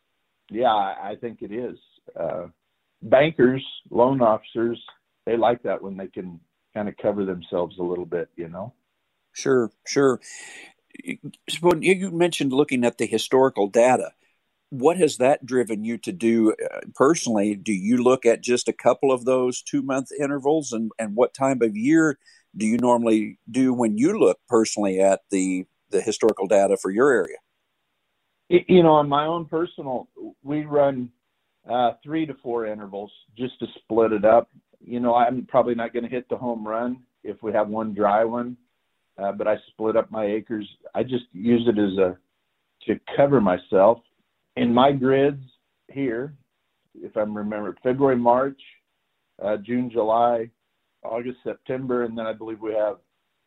Yeah, 0.50 0.74
I, 0.74 1.12
I 1.12 1.16
think 1.20 1.42
it 1.42 1.52
is. 1.52 1.78
Uh, 2.18 2.48
bankers, 3.02 3.66
loan 3.90 4.22
officers, 4.22 4.82
they 5.26 5.36
like 5.36 5.62
that 5.64 5.82
when 5.82 5.98
they 5.98 6.08
can 6.08 6.40
kind 6.74 6.88
of 6.88 6.96
cover 6.98 7.26
themselves 7.26 7.78
a 7.80 7.84
little 7.84 8.06
bit, 8.06 8.30
you 8.36 8.48
know. 8.48 8.74
Sure, 9.34 9.72
sure. 9.86 10.20
When 11.62 11.82
you 11.82 12.12
mentioned 12.12 12.54
looking 12.54 12.86
at 12.86 12.98
the 12.98 13.06
historical 13.06 13.68
data, 13.68 14.14
what 14.70 14.98
has 14.98 15.18
that 15.18 15.46
driven 15.46 15.84
you 15.84 15.98
to 16.00 16.12
do 16.12 16.52
uh, 16.52 16.80
personally? 16.96 17.56
Do 17.56 17.74
you 17.74 17.98
look 17.98 18.26
at 18.26 18.42
just 18.42 18.68
a 18.68 18.74
couple 18.74 19.12
of 19.12 19.26
those 19.26 19.62
two 19.62 19.82
month 19.82 20.10
intervals, 20.20 20.72
and 20.72 20.92
and 21.00 21.16
what 21.16 21.34
time 21.34 21.62
of 21.62 21.78
year 21.78 22.18
do 22.56 22.66
you 22.66 22.78
normally 22.78 23.40
do 23.50 23.74
when 23.74 23.98
you 23.98 24.18
look 24.20 24.40
personally 24.50 25.00
at 25.00 25.22
the 25.32 25.66
the 25.90 26.02
historical 26.02 26.48
data 26.48 26.78
for 26.78 26.92
your 26.92 27.12
area? 27.12 27.38
You 28.50 28.84
know, 28.84 28.94
on 28.94 29.10
my 29.10 29.26
own 29.26 29.46
personal, 29.46 30.08
we 30.42 30.64
run 30.64 31.12
uh, 31.70 31.94
three 32.04 32.26
to 32.26 32.34
four 32.42 32.66
intervals 32.66 33.12
just 33.38 33.60
to 33.60 33.68
split 33.80 34.14
it 34.14 34.24
up. 34.24 34.50
You 34.80 35.00
know, 35.00 35.16
I'm 35.16 35.46
probably 35.46 35.76
not 35.76 35.92
going 35.92 36.04
to 36.04 36.10
hit 36.10 36.30
the 36.30 36.38
home 36.38 36.66
run 36.66 37.04
if 37.24 37.44
we 37.44 37.52
have 37.52 37.68
one 37.68 37.94
dry 37.94 38.24
one, 38.24 38.56
uh, 39.18 39.34
but 39.34 39.48
I 39.48 39.58
split 39.68 39.98
up 39.98 40.12
my 40.12 40.26
acres. 40.26 40.68
I 40.96 41.04
just 41.04 41.26
use 41.34 41.68
it 41.68 41.78
as 41.78 41.98
a 41.98 42.18
to 42.86 43.00
cover 43.18 43.42
myself. 43.42 44.00
In 44.58 44.74
my 44.74 44.92
grids 44.92 45.44
here, 45.92 46.34
if 46.96 47.16
I'm 47.16 47.38
remember, 47.38 47.76
February, 47.84 48.18
March, 48.18 48.60
uh, 49.44 49.58
June, 49.58 49.90
July, 49.92 50.50
August, 51.04 51.38
September, 51.44 52.04
and 52.04 52.18
then 52.18 52.26
I 52.26 52.34
believe 52.34 52.60
we 52.60 52.74
have 52.74 52.98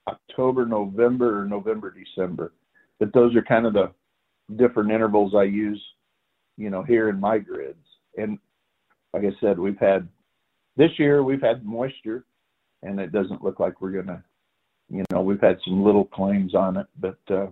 October, 0.06 0.66
November, 0.66 1.40
or 1.40 1.46
November, 1.46 1.92
December. 1.92 2.52
But 3.00 3.12
those 3.12 3.34
are 3.34 3.42
kind 3.42 3.66
of 3.66 3.72
the 3.72 3.90
different 4.56 4.92
intervals 4.92 5.34
I 5.34 5.42
use, 5.42 5.82
you 6.56 6.70
know, 6.70 6.84
here 6.84 7.08
in 7.08 7.18
my 7.18 7.38
grids. 7.38 7.84
And 8.16 8.38
like 9.12 9.24
I 9.24 9.32
said, 9.40 9.58
we've 9.58 9.80
had 9.80 10.08
this 10.76 10.90
year 10.96 11.24
we've 11.24 11.42
had 11.42 11.64
moisture, 11.64 12.24
and 12.84 13.00
it 13.00 13.10
doesn't 13.10 13.42
look 13.42 13.58
like 13.58 13.80
we're 13.80 14.00
gonna, 14.00 14.22
you 14.88 15.04
know, 15.10 15.22
we've 15.22 15.40
had 15.40 15.58
some 15.64 15.82
little 15.82 16.04
claims 16.04 16.54
on 16.54 16.76
it, 16.76 16.86
but 17.00 17.18
uh, 17.30 17.48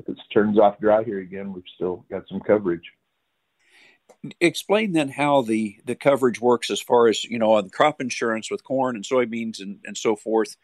if 0.00 0.08
it 0.08 0.18
turns 0.32 0.58
off 0.58 0.80
dry 0.80 1.04
here 1.04 1.20
again, 1.20 1.52
we've 1.52 1.62
still 1.76 2.04
got 2.10 2.24
some 2.28 2.40
coverage 2.40 2.84
explain 4.40 4.92
then 4.92 5.08
how 5.08 5.42
the 5.42 5.76
the 5.84 5.94
coverage 5.94 6.40
works 6.40 6.70
as 6.70 6.80
far 6.80 7.08
as 7.08 7.24
you 7.24 7.38
know 7.38 7.54
on 7.54 7.70
crop 7.70 8.00
insurance 8.00 8.50
with 8.50 8.64
corn 8.64 8.96
and 8.96 9.04
soybeans 9.04 9.60
and, 9.60 9.78
and 9.84 9.96
so 9.96 10.16
forth 10.16 10.56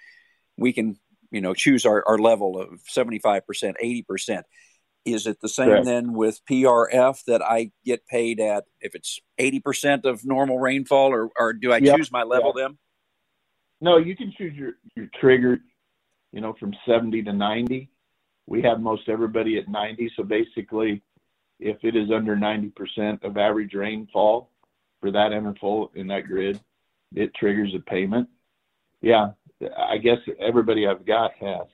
we 0.57 0.73
can 0.73 0.99
you 1.31 1.41
know 1.41 1.55
choose 1.55 1.87
our, 1.87 2.05
our 2.07 2.19
level 2.19 2.61
of 2.61 2.81
75% 2.85 3.43
80% 3.83 4.43
is 5.05 5.27
it 5.27 5.41
the 5.41 5.49
same 5.49 5.69
Correct. 5.69 5.87
then 5.87 6.13
with 6.13 6.41
prf 6.51 7.25
that 7.27 7.43
i 7.43 7.71
get 7.85 8.07
paid 8.07 8.41
at 8.41 8.65
if 8.81 8.95
it's 8.95 9.21
80% 9.41 10.05
of 10.05 10.25
normal 10.25 10.59
rainfall 10.59 11.13
or, 11.13 11.31
or 11.39 11.53
do 11.53 11.73
i 11.73 11.79
yep. 11.79 11.97
choose 11.97 12.11
my 12.11 12.25
level 12.25 12.53
yep. 12.57 12.69
then 12.69 12.79
no 13.81 13.97
you 13.97 14.17
can 14.17 14.33
choose 14.37 14.55
your 14.55 14.73
your 14.95 15.09
trigger 15.21 15.59
you 16.33 16.41
know 16.41 16.55
from 16.59 16.75
70 16.87 17.23
to 17.23 17.33
90 17.33 17.91
we 18.47 18.63
have 18.63 18.81
most 18.81 19.09
everybody 19.09 19.59
at 19.59 19.69
90 19.69 20.13
so 20.17 20.23
basically 20.23 21.03
if 21.59 21.79
it 21.83 21.97
is 21.97 22.11
under 22.11 22.37
90% 22.37 23.25
of 23.25 23.37
average 23.37 23.75
rainfall 23.75 24.51
for 25.01 25.11
that 25.11 25.33
interval 25.33 25.91
in 25.95 26.07
that 26.09 26.27
grid, 26.27 26.61
it 27.15 27.35
triggers 27.35 27.73
a 27.75 27.79
payment. 27.79 28.29
Yeah, 29.01 29.31
I 29.77 29.99
guess 29.99 30.19
everybody 30.41 30.87
I've 30.87 31.07
got 31.07 31.33
has. 31.41 31.67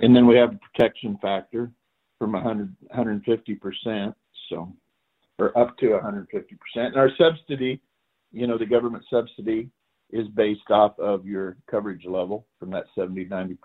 And 0.00 0.14
then 0.14 0.26
we 0.26 0.36
have 0.36 0.54
a 0.54 0.58
protection 0.58 1.18
factor 1.20 1.70
from 2.18 2.32
100, 2.32 2.74
150%, 2.94 4.14
so, 4.48 4.72
or 5.38 5.58
up 5.58 5.76
to 5.78 5.86
150%. 5.86 6.26
And 6.76 6.96
our 6.96 7.10
subsidy, 7.16 7.80
you 8.32 8.46
know, 8.46 8.58
the 8.58 8.66
government 8.66 9.04
subsidy 9.10 9.70
is 10.10 10.28
based 10.28 10.70
off 10.70 10.98
of 10.98 11.26
your 11.26 11.56
coverage 11.68 12.04
level 12.04 12.46
from 12.58 12.70
that 12.70 12.84
70, 12.94 13.26
90%. 13.26 13.56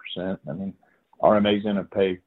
I 0.50 0.54
mean, 0.54 0.74
RMA's 1.22 1.64
going 1.64 1.76
to 1.76 1.84
pay 1.84 2.20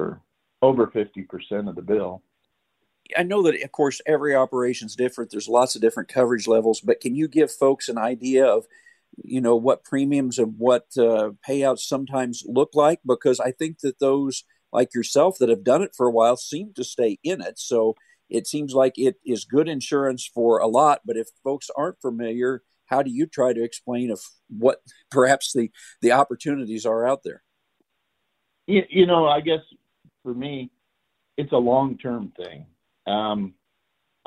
for 0.00 0.22
over 0.62 0.86
50% 0.86 1.68
of 1.68 1.74
the 1.74 1.82
bill. 1.82 2.22
I 3.16 3.22
know 3.22 3.42
that, 3.42 3.62
of 3.62 3.72
course, 3.72 4.00
every 4.06 4.34
operation 4.34 4.86
is 4.86 4.96
different. 4.96 5.30
There's 5.30 5.48
lots 5.48 5.74
of 5.74 5.82
different 5.82 6.08
coverage 6.08 6.46
levels, 6.46 6.80
but 6.80 7.00
can 7.00 7.14
you 7.14 7.28
give 7.28 7.50
folks 7.50 7.88
an 7.88 7.98
idea 7.98 8.46
of, 8.46 8.66
you 9.22 9.40
know, 9.40 9.56
what 9.56 9.84
premiums 9.84 10.38
and 10.38 10.54
what 10.58 10.86
uh, 10.96 11.30
payouts 11.46 11.80
sometimes 11.80 12.44
look 12.46 12.70
like? 12.74 13.00
Because 13.06 13.40
I 13.40 13.50
think 13.52 13.80
that 13.80 13.98
those 13.98 14.44
like 14.72 14.94
yourself 14.94 15.38
that 15.38 15.48
have 15.48 15.64
done 15.64 15.82
it 15.82 15.94
for 15.96 16.06
a 16.06 16.12
while 16.12 16.36
seem 16.36 16.72
to 16.74 16.84
stay 16.84 17.18
in 17.24 17.40
it. 17.40 17.58
So 17.58 17.96
it 18.28 18.46
seems 18.46 18.72
like 18.72 18.96
it 18.96 19.16
is 19.26 19.44
good 19.44 19.68
insurance 19.68 20.30
for 20.32 20.58
a 20.58 20.68
lot. 20.68 21.00
But 21.04 21.16
if 21.16 21.28
folks 21.42 21.68
aren't 21.76 22.00
familiar, 22.00 22.62
how 22.86 23.02
do 23.02 23.10
you 23.10 23.26
try 23.26 23.52
to 23.52 23.64
explain 23.64 24.10
of 24.10 24.20
what 24.48 24.78
perhaps 25.10 25.52
the 25.52 25.70
the 26.00 26.12
opportunities 26.12 26.86
are 26.86 27.06
out 27.06 27.22
there? 27.24 27.42
You, 28.66 28.84
you 28.88 29.06
know, 29.06 29.26
I 29.26 29.40
guess 29.40 29.60
for 30.22 30.34
me, 30.34 30.70
it's 31.36 31.52
a 31.52 31.56
long 31.56 31.96
term 31.98 32.32
thing. 32.36 32.66
Um, 33.06 33.54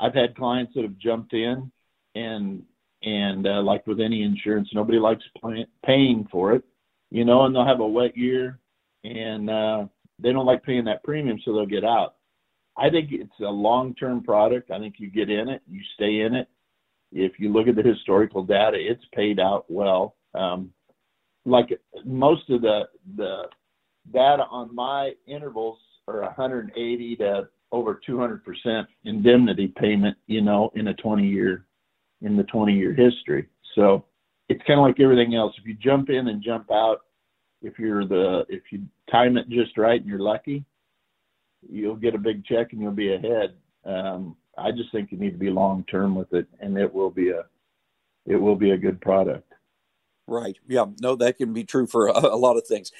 I've 0.00 0.14
had 0.14 0.36
clients 0.36 0.72
that 0.74 0.82
have 0.82 0.98
jumped 0.98 1.32
in 1.32 1.70
and 2.14 2.62
and 3.02 3.46
uh, 3.46 3.62
like 3.62 3.86
with 3.86 4.00
any 4.00 4.22
insurance, 4.22 4.68
nobody 4.72 4.98
likes 4.98 5.22
pay, 5.42 5.66
paying 5.84 6.26
for 6.32 6.52
it, 6.52 6.64
you 7.10 7.24
know, 7.24 7.44
and 7.44 7.54
they'll 7.54 7.66
have 7.66 7.80
a 7.80 7.86
wet 7.86 8.16
year 8.16 8.58
and 9.04 9.50
uh, 9.50 9.84
they 10.18 10.32
don't 10.32 10.46
like 10.46 10.62
paying 10.62 10.84
that 10.84 11.04
premium, 11.04 11.38
so 11.44 11.52
they'll 11.52 11.66
get 11.66 11.84
out. 11.84 12.16
I 12.76 12.90
think 12.90 13.10
it's 13.12 13.40
a 13.40 13.44
long-term 13.44 14.24
product. 14.24 14.70
I 14.70 14.78
think 14.78 14.94
you 14.98 15.10
get 15.10 15.30
in 15.30 15.48
it, 15.48 15.62
you 15.70 15.80
stay 15.94 16.20
in 16.20 16.34
it. 16.34 16.48
If 17.12 17.38
you 17.38 17.52
look 17.52 17.68
at 17.68 17.76
the 17.76 17.82
historical 17.82 18.42
data, 18.42 18.78
it's 18.80 19.04
paid 19.14 19.38
out 19.38 19.66
well. 19.68 20.16
Um, 20.34 20.72
like 21.46 21.78
most 22.04 22.48
of 22.50 22.62
the 22.62 22.88
the 23.16 23.42
data 24.12 24.44
on 24.50 24.74
my 24.74 25.12
intervals 25.26 25.78
are 26.08 26.20
180 26.22 27.16
to 27.16 27.48
over 27.72 28.00
200% 28.08 28.86
indemnity 29.04 29.68
payment, 29.68 30.16
you 30.26 30.40
know, 30.40 30.70
in 30.74 30.88
a 30.88 30.94
20 30.94 31.26
year, 31.26 31.66
in 32.22 32.36
the 32.36 32.44
20 32.44 32.72
year 32.72 32.94
history. 32.94 33.48
So 33.74 34.04
it's 34.48 34.62
kind 34.66 34.78
of 34.78 34.86
like 34.86 35.00
everything 35.00 35.34
else. 35.34 35.54
If 35.58 35.66
you 35.66 35.74
jump 35.74 36.10
in 36.10 36.28
and 36.28 36.42
jump 36.42 36.70
out, 36.70 37.00
if 37.62 37.78
you're 37.78 38.06
the, 38.06 38.44
if 38.48 38.62
you 38.70 38.82
time 39.10 39.36
it 39.36 39.48
just 39.48 39.76
right 39.78 40.00
and 40.00 40.08
you're 40.08 40.18
lucky, 40.18 40.64
you'll 41.68 41.96
get 41.96 42.14
a 42.14 42.18
big 42.18 42.44
check 42.44 42.72
and 42.72 42.80
you'll 42.80 42.92
be 42.92 43.14
ahead. 43.14 43.54
Um, 43.84 44.36
I 44.56 44.70
just 44.70 44.92
think 44.92 45.10
you 45.10 45.18
need 45.18 45.32
to 45.32 45.38
be 45.38 45.50
long 45.50 45.84
term 45.90 46.14
with 46.14 46.32
it, 46.32 46.46
and 46.60 46.78
it 46.78 46.92
will 46.92 47.10
be 47.10 47.30
a, 47.30 47.44
it 48.26 48.36
will 48.36 48.56
be 48.56 48.70
a 48.70 48.76
good 48.76 49.00
product. 49.00 49.52
Right. 50.26 50.56
Yeah. 50.66 50.86
No, 51.00 51.16
that 51.16 51.36
can 51.36 51.52
be 51.52 51.64
true 51.64 51.86
for 51.86 52.08
a, 52.08 52.12
a 52.12 52.36
lot 52.36 52.56
of 52.56 52.66
things. 52.66 52.92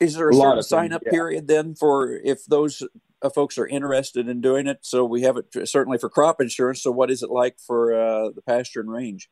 Is 0.00 0.14
there 0.14 0.28
a, 0.28 0.34
a 0.34 0.38
certain 0.38 0.62
sign 0.62 0.92
up 0.92 1.02
yeah. 1.04 1.10
period 1.10 1.48
then 1.48 1.74
for 1.74 2.12
if 2.12 2.44
those 2.44 2.82
uh, 3.22 3.30
folks 3.30 3.58
are 3.58 3.66
interested 3.66 4.28
in 4.28 4.40
doing 4.40 4.66
it. 4.66 4.78
So 4.82 5.04
we 5.04 5.22
have 5.22 5.36
it 5.36 5.68
certainly 5.68 5.98
for 5.98 6.08
crop 6.08 6.40
insurance. 6.40 6.82
So 6.82 6.90
what 6.90 7.10
is 7.10 7.22
it 7.22 7.30
like 7.30 7.58
for 7.58 7.94
uh, 7.94 8.30
the 8.30 8.42
pasture 8.42 8.80
and 8.80 8.90
range? 8.90 9.28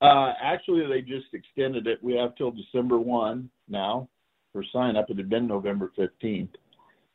Uh, 0.00 0.32
actually, 0.42 0.86
they 0.86 1.00
just 1.00 1.32
extended 1.32 1.86
it. 1.86 2.02
We 2.02 2.14
have 2.16 2.34
till 2.36 2.50
December 2.50 2.98
one 2.98 3.48
now 3.68 4.08
for 4.52 4.64
sign 4.72 4.96
up. 4.96 5.08
It 5.08 5.16
had 5.16 5.30
been 5.30 5.46
November 5.46 5.92
fifteenth, 5.96 6.50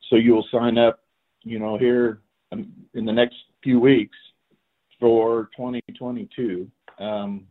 so 0.10 0.16
you 0.16 0.34
will 0.34 0.48
sign 0.52 0.78
up. 0.78 1.02
You 1.44 1.60
know, 1.60 1.78
here 1.78 2.22
um, 2.52 2.72
in 2.94 3.06
the 3.06 3.14
next 3.14 3.36
few 3.64 3.80
weeks 3.80 4.18
for 5.00 5.50
2022, 5.56 6.70
um, 7.00 7.46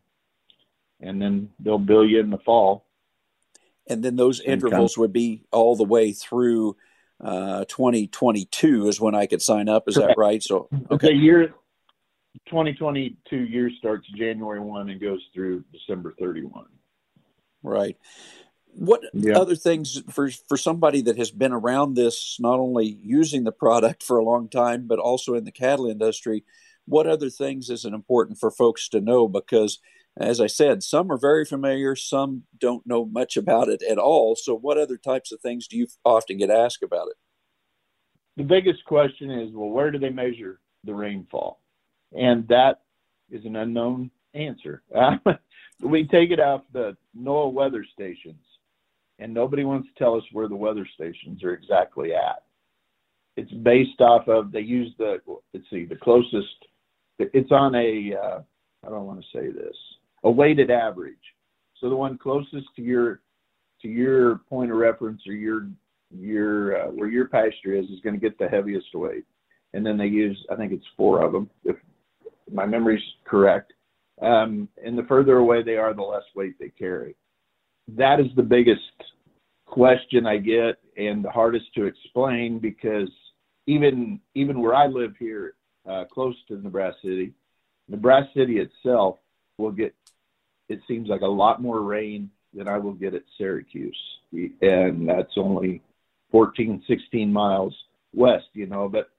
and 1.00 1.21
then 1.21 1.49
they'll 1.61 1.78
bill 1.78 2.04
you 2.04 2.21
in 2.21 2.30
the 2.30 2.38
fall. 2.38 2.85
And 3.88 4.02
then 4.02 4.16
those 4.16 4.40
intervals 4.40 4.99
would 4.99 5.12
be 5.12 5.45
all 5.50 5.76
the 5.76 5.85
way 5.85 6.12
through 6.12 6.76
uh, 7.21 7.64
2022 7.64 8.88
is 8.88 9.00
when 9.00 9.14
I 9.14 9.26
could 9.26 9.42
sign 9.42 9.68
up. 9.68 9.88
Is 9.88 9.97
Correct. 9.97 10.11
that 10.11 10.21
right? 10.21 10.42
So 10.42 10.68
okay, 10.90 11.09
the 11.09 11.14
year 11.14 11.54
2022 12.49 13.37
year 13.37 13.71
starts 13.78 14.07
January 14.16 14.61
1 14.61 14.90
and 14.90 15.00
goes 15.00 15.21
through 15.35 15.64
December 15.73 16.14
31. 16.21 16.66
Right. 17.62 17.97
What 18.75 19.00
yeah. 19.12 19.37
other 19.37 19.57
things 19.57 20.02
for 20.11 20.30
for 20.30 20.57
somebody 20.57 21.00
that 21.02 21.18
has 21.18 21.30
been 21.30 21.52
around 21.52 21.95
this, 21.95 22.37
not 22.38 22.61
only 22.61 22.87
using 22.87 23.45
the 23.45 23.52
product 23.52 24.02
for 24.02 24.18
a 24.18 24.25
long 24.25 24.49
time, 24.49 24.87
but 24.87 24.99
also 24.99 25.35
in 25.35 25.45
the 25.45 25.50
cattle 25.50 25.87
industry? 25.87 26.45
what 26.88 27.07
other 27.07 27.30
things 27.30 27.68
is 27.71 27.85
it 27.85 27.92
important 27.92 28.38
for 28.38 28.50
folks 28.50 28.88
to 28.88 29.00
know? 29.00 29.28
Because, 29.28 29.78
as 30.20 30.40
I 30.40 30.48
said, 30.48 30.82
some 30.82 31.12
are 31.12 31.16
very 31.16 31.44
familiar, 31.44 31.94
some 31.94 32.42
don't 32.58 32.87
know 32.87 33.04
much 33.04 33.37
about 33.37 33.68
it 33.68 33.82
at 33.82 33.98
all. 33.98 34.34
So, 34.34 34.54
what 34.54 34.78
other 34.78 34.96
types 34.96 35.30
of 35.30 35.40
things 35.40 35.68
do 35.68 35.76
you 35.76 35.87
often 36.04 36.38
get 36.38 36.50
asked 36.50 36.82
about 36.82 37.08
it? 37.08 37.16
The 38.37 38.42
biggest 38.42 38.84
question 38.84 39.30
is 39.30 39.50
well, 39.52 39.70
where 39.70 39.90
do 39.90 39.98
they 39.98 40.10
measure 40.10 40.60
the 40.84 40.94
rainfall? 40.94 41.60
And 42.16 42.48
that 42.48 42.82
is 43.30 43.44
an 43.44 43.56
unknown 43.56 44.10
answer. 44.34 44.82
we 45.82 46.06
take 46.06 46.30
it 46.30 46.40
off 46.40 46.62
the 46.72 46.96
NOAA 47.16 47.52
weather 47.52 47.84
stations, 47.92 48.42
and 49.20 49.32
nobody 49.32 49.64
wants 49.64 49.88
to 49.88 49.98
tell 50.02 50.16
us 50.16 50.25
where 50.32 50.48
the 50.48 50.56
weather 50.56 50.87
stations 50.94 51.44
are 51.44 51.54
exactly 51.54 52.12
at. 52.14 52.42
It's 53.37 53.52
based 53.52 54.00
off 54.00 54.26
of 54.26 54.50
they 54.50 54.60
use 54.60 54.92
the 54.98 55.18
let's 55.54 55.70
see 55.70 55.84
the 55.84 55.94
closest. 55.94 56.66
It's 57.20 57.52
on 57.52 57.76
a 57.76 58.14
uh, 58.20 58.40
I 58.84 58.88
don't 58.88 59.06
want 59.06 59.20
to 59.20 59.38
say 59.38 59.52
this 59.52 59.76
a 60.28 60.30
weighted 60.30 60.70
average. 60.70 61.16
So 61.80 61.88
the 61.88 61.97
one 61.97 62.18
closest 62.18 62.66
to 62.76 62.82
your 62.82 63.20
to 63.80 63.88
your 63.88 64.40
point 64.50 64.70
of 64.70 64.76
reference 64.76 65.23
or 65.26 65.32
your 65.32 65.68
your 66.14 66.82
uh, 66.82 66.90
where 66.90 67.08
your 67.08 67.28
pasture 67.28 67.75
is 67.75 67.87
is 67.87 68.00
going 68.02 68.14
to 68.14 68.20
get 68.20 68.38
the 68.38 68.49
heaviest 68.49 68.94
weight, 68.94 69.25
and 69.73 69.85
then 69.85 69.97
they 69.97 70.06
use 70.06 70.38
I 70.50 70.56
think 70.56 70.73
it's 70.73 70.85
four 70.97 71.25
of 71.25 71.32
them 71.32 71.49
if 71.64 71.76
my 72.52 72.66
memory's 72.66 73.02
correct. 73.25 73.73
Um, 74.20 74.68
and 74.85 74.99
the 74.99 75.04
further 75.04 75.37
away 75.37 75.62
they 75.62 75.76
are, 75.76 75.94
the 75.94 76.02
less 76.02 76.25
weight 76.35 76.56
they 76.58 76.70
carry. 76.70 77.14
That 77.97 78.20
is 78.20 78.26
the 78.37 78.42
biggest 78.42 78.80
question 79.64 80.26
I 80.26 80.38
get 80.38 80.78
and 80.97 81.25
the 81.25 81.30
hardest 81.30 81.66
to 81.76 81.85
explain 81.85 82.58
because 82.58 83.11
even 83.66 84.20
even 84.35 84.61
where 84.61 84.75
I 84.75 84.88
live 84.88 85.14
here, 85.18 85.54
uh, 85.88 86.04
close 86.12 86.35
to 86.49 86.56
Nebraska 86.56 86.99
City, 87.02 87.32
Nebraska 87.88 88.30
City 88.35 88.58
itself 88.58 89.16
will 89.58 89.73
get 89.73 89.94
it 90.68 90.80
seems 90.87 91.08
like 91.08 91.22
a 91.22 91.26
lot 91.26 91.62
more 91.62 91.82
rain 91.82 92.30
than 92.54 92.68
I 92.68 92.78
will 92.78 92.92
get 92.92 93.14
at 93.14 93.22
Syracuse, 93.37 93.98
and 94.32 95.08
that's 95.08 95.37
only 95.37 95.82
14, 96.30 96.82
16 96.87 97.32
miles 97.32 97.75
west, 98.14 98.46
you 98.52 98.66
know. 98.66 98.88
But 98.88 99.10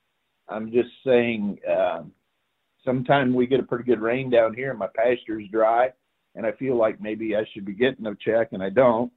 I'm 0.47 0.71
just 0.71 0.89
saying, 1.05 1.59
um, 1.69 2.11
sometimes 2.83 3.33
we 3.35 3.47
get 3.47 3.59
a 3.59 3.63
pretty 3.63 3.83
good 3.83 4.01
rain 4.01 4.29
down 4.29 4.53
here, 4.53 4.71
and 4.71 4.79
my 4.79 4.89
pasture's 4.95 5.47
dry, 5.51 5.91
and 6.35 6.45
I 6.45 6.51
feel 6.53 6.75
like 6.75 7.01
maybe 7.01 7.35
I 7.35 7.45
should 7.53 7.65
be 7.65 7.73
getting 7.73 8.05
a 8.05 8.15
check, 8.15 8.49
and 8.51 8.63
I 8.63 8.69
don't. 8.69 9.11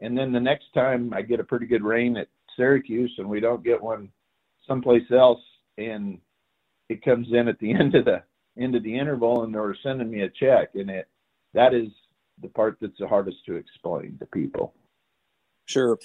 And 0.00 0.16
then 0.16 0.32
the 0.32 0.40
next 0.40 0.72
time 0.74 1.12
I 1.14 1.22
get 1.22 1.40
a 1.40 1.44
pretty 1.44 1.66
good 1.66 1.82
rain 1.82 2.16
at 2.16 2.28
Syracuse, 2.56 3.14
and 3.18 3.28
we 3.28 3.40
don't 3.40 3.64
get 3.64 3.82
one 3.82 4.10
someplace 4.66 5.10
else, 5.10 5.40
and 5.78 6.18
it 6.88 7.04
comes 7.04 7.28
in 7.32 7.48
at 7.48 7.58
the 7.58 7.72
end 7.78 7.94
of 7.94 8.04
the 8.04 8.22
end 8.58 8.74
of 8.74 8.82
the 8.82 8.98
interval, 8.98 9.44
and 9.44 9.54
they're 9.54 9.76
sending 9.82 10.10
me 10.10 10.22
a 10.22 10.30
check, 10.30 10.70
and 10.74 10.90
it 10.90 11.08
that 11.56 11.74
is 11.74 11.88
the 12.40 12.48
part 12.48 12.76
that's 12.80 12.98
the 12.98 13.08
hardest 13.08 13.38
to 13.46 13.56
explain 13.56 14.16
to 14.18 14.26
people. 14.26 14.74
Sure. 15.64 15.98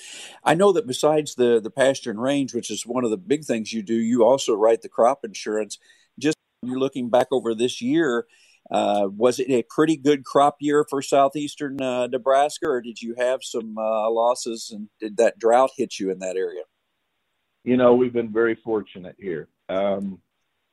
I 0.43 0.55
know 0.55 0.71
that 0.71 0.87
besides 0.87 1.35
the 1.35 1.59
the 1.61 1.69
pasture 1.69 2.09
and 2.09 2.21
range, 2.21 2.53
which 2.53 2.71
is 2.71 2.85
one 2.85 3.03
of 3.03 3.11
the 3.11 3.17
big 3.17 3.43
things 3.43 3.71
you 3.71 3.83
do, 3.83 3.93
you 3.93 4.23
also 4.23 4.55
write 4.55 4.81
the 4.81 4.89
crop 4.89 5.23
insurance. 5.23 5.77
Just 6.17 6.35
you're 6.63 6.79
looking 6.79 7.09
back 7.09 7.27
over 7.31 7.53
this 7.53 7.81
year, 7.81 8.25
uh, 8.71 9.07
was 9.15 9.39
it 9.39 9.49
a 9.49 9.63
pretty 9.63 9.97
good 9.97 10.23
crop 10.23 10.57
year 10.59 10.85
for 10.89 11.01
southeastern 11.01 11.81
uh, 11.81 12.07
Nebraska, 12.07 12.67
or 12.67 12.81
did 12.81 13.01
you 13.01 13.15
have 13.17 13.43
some 13.43 13.77
uh, 13.77 14.09
losses 14.09 14.71
and 14.73 14.89
did 14.99 15.17
that 15.17 15.37
drought 15.37 15.71
hit 15.77 15.99
you 15.99 16.09
in 16.09 16.19
that 16.19 16.37
area? 16.37 16.63
You 17.63 17.77
know, 17.77 17.93
we've 17.93 18.13
been 18.13 18.31
very 18.31 18.55
fortunate 18.63 19.15
here. 19.19 19.47
Um, 19.69 20.19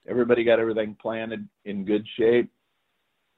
everybody 0.09 0.45
got 0.45 0.61
everything 0.61 0.97
planted 1.01 1.47
in 1.65 1.85
good 1.85 2.07
shape. 2.17 2.51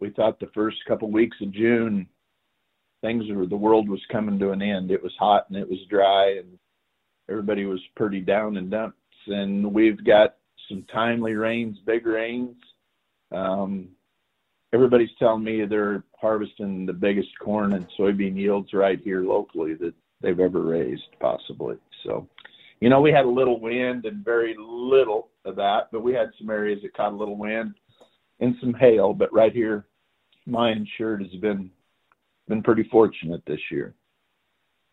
We 0.01 0.11
thought 0.11 0.41
the 0.41 0.51
first 0.55 0.79
couple 0.89 1.11
weeks 1.11 1.37
of 1.43 1.53
June 1.53 2.07
things 3.03 3.25
were 3.31 3.47
the 3.47 3.57
world 3.57 3.89
was 3.89 4.01
coming 4.11 4.39
to 4.39 4.51
an 4.51 4.63
end. 4.63 4.91
It 4.91 5.03
was 5.03 5.13
hot 5.19 5.47
and 5.49 5.59
it 5.59 5.69
was 5.69 5.79
dry, 5.89 6.37
and 6.39 6.59
everybody 7.29 7.65
was 7.65 7.81
pretty 7.97 8.21
down 8.21 8.57
and 8.57 8.71
dumps. 8.71 8.97
And 9.27 9.73
we've 9.73 10.03
got 10.05 10.37
some 10.69 10.85
timely 10.93 11.35
rains, 11.35 11.79
big 11.87 12.07
rains. 12.07 12.57
Um, 13.33 13.89
everybody's 14.73 15.11
telling 15.19 15.45
me 15.45 15.65
they're 15.65 16.05
harvesting 16.19 16.87
the 16.87 16.93
biggest 16.93 17.29
corn 17.43 17.73
and 17.73 17.87
soybean 17.99 18.37
yields 18.37 18.73
right 18.73 19.01
here 19.03 19.23
locally 19.23 19.75
that 19.75 19.95
they've 20.21 20.41
ever 20.41 20.61
raised, 20.61 21.03
possibly. 21.21 21.77
So, 22.05 22.29
you 22.81 22.89
know, 22.89 23.01
we 23.01 23.13
had 23.13 23.25
a 23.25 23.31
little 23.31 23.61
wind 23.61 24.05
and 24.05 24.25
very 24.25 24.55
little 24.59 25.29
of 25.45 25.57
that, 25.57 25.89
but 25.93 26.03
we 26.03 26.13
had 26.13 26.31
some 26.39 26.51
areas 26.51 26.81
that 26.83 26.95
caught 26.95 27.13
a 27.13 27.17
little 27.17 27.37
wind 27.37 27.75
and 28.41 28.55
some 28.61 28.75
hail. 28.75 29.13
But 29.13 29.33
right 29.33 29.53
here, 29.53 29.87
my 30.47 30.73
insured 30.73 31.23
has 31.23 31.35
been 31.41 31.71
been 32.49 32.63
pretty 32.63 32.83
fortunate 32.85 33.43
this 33.47 33.61
year. 33.71 33.95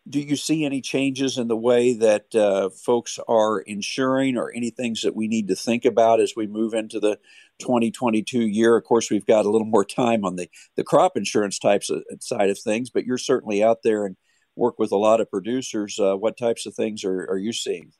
Do 0.08 0.20
you 0.20 0.36
see 0.36 0.64
any 0.64 0.80
changes 0.80 1.36
in 1.36 1.48
the 1.48 1.56
way 1.56 1.92
that 1.92 2.34
uh, 2.34 2.70
folks 2.70 3.18
are 3.28 3.58
insuring 3.58 4.38
or 4.38 4.50
any 4.50 4.70
things 4.70 5.02
that 5.02 5.14
we 5.14 5.28
need 5.28 5.48
to 5.48 5.56
think 5.56 5.84
about 5.84 6.20
as 6.20 6.32
we 6.34 6.46
move 6.46 6.72
into 6.72 6.98
the 6.98 7.18
2022 7.58 8.40
year? 8.40 8.76
Of 8.76 8.84
course, 8.84 9.10
we've 9.10 9.26
got 9.26 9.44
a 9.44 9.50
little 9.50 9.66
more 9.66 9.84
time 9.84 10.24
on 10.24 10.36
the, 10.36 10.48
the 10.76 10.84
crop 10.84 11.16
insurance 11.18 11.58
types 11.58 11.90
of, 11.90 12.04
side 12.20 12.48
of 12.48 12.58
things, 12.58 12.88
but 12.88 13.04
you're 13.04 13.18
certainly 13.18 13.62
out 13.62 13.82
there 13.82 14.06
and 14.06 14.16
work 14.56 14.78
with 14.78 14.92
a 14.92 14.96
lot 14.96 15.20
of 15.20 15.30
producers. 15.30 15.98
Uh, 16.00 16.16
what 16.16 16.38
types 16.38 16.64
of 16.64 16.74
things 16.74 17.04
are, 17.04 17.26
are 17.30 17.38
you 17.38 17.52
seeing? 17.52 17.92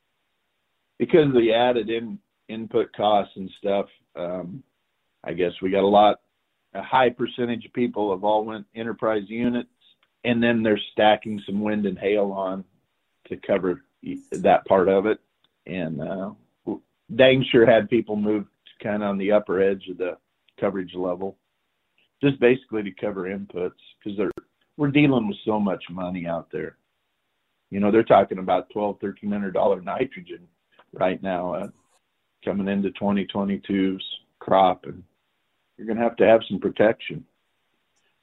Because 0.97 1.27
of 1.27 1.33
the 1.33 1.53
added 1.53 1.91
in, 1.91 2.17
input 2.47 2.91
costs 2.93 3.33
and 3.35 3.51
stuff, 3.59 3.85
um, 4.15 4.63
I 5.23 5.33
guess 5.33 5.51
we 5.61 5.69
got 5.69 5.83
a 5.83 5.87
lot 5.87 6.21
a 6.73 6.81
high 6.81 7.09
percentage 7.09 7.65
of 7.65 7.73
people 7.73 8.11
have 8.11 8.23
all 8.23 8.45
went 8.45 8.65
enterprise 8.75 9.23
units, 9.27 9.69
and 10.23 10.41
then 10.41 10.63
they're 10.63 10.79
stacking 10.91 11.41
some 11.45 11.61
wind 11.61 11.85
and 11.85 11.97
hail 11.97 12.31
on 12.31 12.63
to 13.27 13.37
cover 13.37 13.83
that 14.31 14.65
part 14.65 14.87
of 14.87 15.05
it. 15.05 15.19
And 15.65 16.01
uh, 16.01 16.31
dang 17.15 17.45
sure 17.51 17.65
had 17.65 17.89
people 17.89 18.15
move 18.15 18.45
kind 18.81 19.03
of 19.03 19.09
on 19.09 19.17
the 19.17 19.31
upper 19.31 19.61
edge 19.61 19.87
of 19.89 19.97
the 19.97 20.17
coverage 20.59 20.93
level, 20.95 21.37
just 22.21 22.39
basically 22.39 22.83
to 22.83 22.91
cover 22.91 23.23
inputs 23.23 23.71
because 24.03 24.17
they're 24.17 24.31
we're 24.77 24.91
dealing 24.91 25.27
with 25.27 25.37
so 25.45 25.59
much 25.59 25.83
money 25.89 26.25
out 26.25 26.47
there. 26.51 26.77
You 27.69 27.81
know, 27.81 27.91
they're 27.91 28.03
talking 28.03 28.39
about 28.39 28.69
twelve, 28.69 28.99
thirteen 28.99 29.31
hundred 29.31 29.53
dollar 29.53 29.81
nitrogen 29.81 30.47
right 30.93 31.21
now 31.21 31.53
uh, 31.53 31.67
coming 32.43 32.67
into 32.67 32.89
2022's 32.91 34.03
crop, 34.39 34.85
and 34.85 35.03
you're 35.79 35.87
going 35.87 35.97
to 35.97 36.03
have 36.03 36.17
to 36.17 36.27
have 36.27 36.41
some 36.49 36.59
protection. 36.59 37.25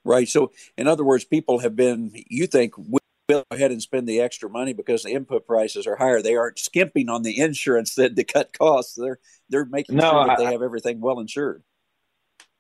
Right. 0.05 0.29
So, 0.29 0.53
in 0.77 0.87
other 0.87 1.05
words, 1.05 1.25
people 1.25 1.61
have 1.61 1.75
been, 1.75 2.13
you 2.29 2.47
think, 2.47 2.75
we'll 2.77 3.01
go 3.31 3.43
ahead 3.51 3.73
and 3.73 3.81
spend 3.81 4.07
the 4.07 4.21
extra 4.21 4.51
money 4.51 4.75
because 4.75 5.03
the 5.03 5.11
input 5.11 5.47
prices 5.47 5.87
are 5.87 5.97
higher. 5.97 6.21
They 6.21 6.37
aren't 6.37 6.59
skimping 6.59 7.09
on 7.09 7.23
the 7.23 7.41
insurance 7.41 7.95
that 7.95 8.15
to 8.15 8.25
cut 8.25 8.57
costs. 8.57 8.95
They're 8.95 9.19
they're 9.49 9.65
making 9.65 9.97
no, 9.97 10.11
sure 10.11 10.27
that 10.27 10.39
I, 10.39 10.45
they 10.45 10.53
have 10.53 10.63
everything 10.63 11.01
well 11.01 11.19
insured. 11.19 11.63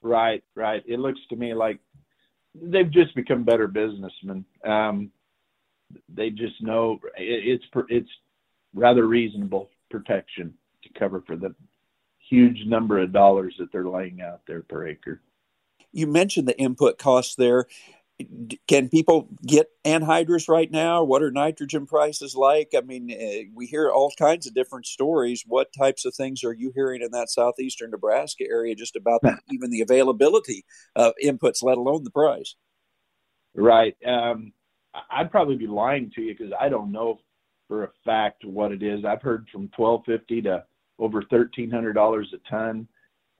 Right, 0.00 0.42
right. 0.54 0.82
It 0.86 0.98
looks 0.98 1.20
to 1.28 1.36
me 1.36 1.54
like 1.54 1.78
they've 2.54 2.90
just 2.90 3.14
become 3.14 3.44
better 3.44 3.68
businessmen. 3.68 4.44
Um, 4.64 5.12
they 6.08 6.30
just 6.30 6.60
know 6.62 6.98
it, 7.16 7.60
it's 7.60 7.86
it's 7.88 8.10
rather 8.74 9.06
reasonable 9.06 9.70
protection 9.90 10.54
to 10.82 10.98
cover 10.98 11.22
for 11.26 11.36
the 11.36 11.54
huge 12.28 12.64
number 12.66 13.00
of 13.00 13.12
dollars 13.12 13.54
that 13.58 13.72
they're 13.72 13.88
laying 13.88 14.20
out 14.20 14.40
there 14.46 14.62
per 14.62 14.86
acre. 14.86 15.20
You 15.92 16.06
mentioned 16.06 16.48
the 16.48 16.58
input 16.58 16.98
costs 16.98 17.36
there. 17.36 17.66
Can 18.66 18.88
people 18.88 19.28
get 19.46 19.68
anhydrous 19.84 20.48
right 20.48 20.70
now? 20.70 21.04
What 21.04 21.22
are 21.22 21.30
nitrogen 21.30 21.86
prices 21.86 22.34
like? 22.34 22.70
I 22.74 22.80
mean, 22.80 23.10
uh, 23.12 23.50
we 23.54 23.66
hear 23.66 23.90
all 23.90 24.10
kinds 24.18 24.46
of 24.46 24.54
different 24.54 24.86
stories. 24.86 25.44
What 25.46 25.72
types 25.76 26.06
of 26.06 26.14
things 26.14 26.42
are 26.42 26.54
you 26.54 26.72
hearing 26.74 27.02
in 27.02 27.10
that 27.10 27.28
southeastern 27.28 27.90
Nebraska 27.90 28.44
area 28.48 28.74
just 28.74 28.96
about 28.96 29.20
the, 29.20 29.38
even 29.50 29.70
the 29.70 29.82
availability 29.82 30.64
of 30.94 31.12
inputs, 31.22 31.62
let 31.62 31.76
alone 31.76 32.04
the 32.04 32.10
price? 32.10 32.56
Right. 33.54 33.96
Um, 34.06 34.52
I'd 35.10 35.30
probably 35.30 35.56
be 35.56 35.66
lying 35.66 36.10
to 36.14 36.22
you 36.22 36.34
because 36.34 36.54
I 36.58 36.70
don't 36.70 36.92
know 36.92 37.18
for 37.68 37.84
a 37.84 37.90
fact 38.04 38.46
what 38.46 38.72
it 38.72 38.82
is. 38.82 39.04
I've 39.04 39.22
heard 39.22 39.46
from 39.52 39.68
twelve 39.76 40.04
fifty 40.06 40.40
to 40.42 40.64
over 40.98 41.22
thirteen 41.22 41.70
hundred 41.70 41.94
dollars 41.94 42.32
a 42.34 42.50
ton. 42.50 42.88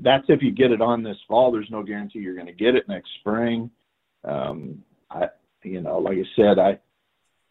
That's 0.00 0.24
if 0.28 0.42
you 0.42 0.50
get 0.50 0.72
it 0.72 0.82
on 0.82 1.02
this 1.02 1.16
fall. 1.26 1.50
There's 1.50 1.70
no 1.70 1.82
guarantee 1.82 2.18
you're 2.18 2.34
going 2.34 2.46
to 2.46 2.52
get 2.52 2.74
it 2.74 2.88
next 2.88 3.08
spring. 3.20 3.70
Um, 4.24 4.82
I, 5.10 5.28
you 5.62 5.80
know, 5.80 5.98
like 5.98 6.18
I 6.18 6.24
said, 6.36 6.58
I 6.58 6.78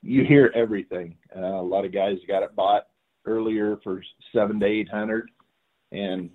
you 0.04 0.24
hear 0.24 0.52
everything. 0.54 1.18
Uh, 1.36 1.42
a 1.42 1.62
lot 1.62 1.86
of 1.86 1.92
guys 1.92 2.18
got 2.28 2.44
it 2.44 2.56
bought 2.56 2.88
earlier 3.26 3.80
for 3.84 4.04
seven 4.34 4.60
to 4.60 4.66
eight 4.66 4.90
hundred, 4.90 5.32
and 5.92 6.30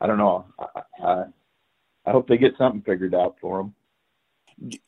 I 0.00 0.06
don't 0.06 0.18
know. 0.18 0.46
I, 0.58 0.80
I, 1.02 1.24
I 2.06 2.10
hope 2.10 2.26
they 2.28 2.36
get 2.36 2.58
something 2.58 2.82
figured 2.82 3.14
out 3.14 3.36
for 3.40 3.58
them. 3.58 3.74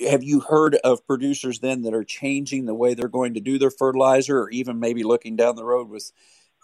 Have 0.08 0.22
you 0.22 0.40
heard 0.40 0.76
of 0.76 1.06
producers 1.06 1.60
then 1.60 1.82
that 1.82 1.94
are 1.94 2.04
changing 2.04 2.66
the 2.66 2.74
way 2.74 2.94
they're 2.94 3.08
going 3.08 3.34
to 3.34 3.40
do 3.40 3.58
their 3.58 3.70
fertilizer, 3.70 4.40
or 4.40 4.50
even 4.50 4.80
maybe 4.80 5.02
looking 5.02 5.36
down 5.36 5.56
the 5.56 5.64
road 5.64 5.88
with 5.88 6.12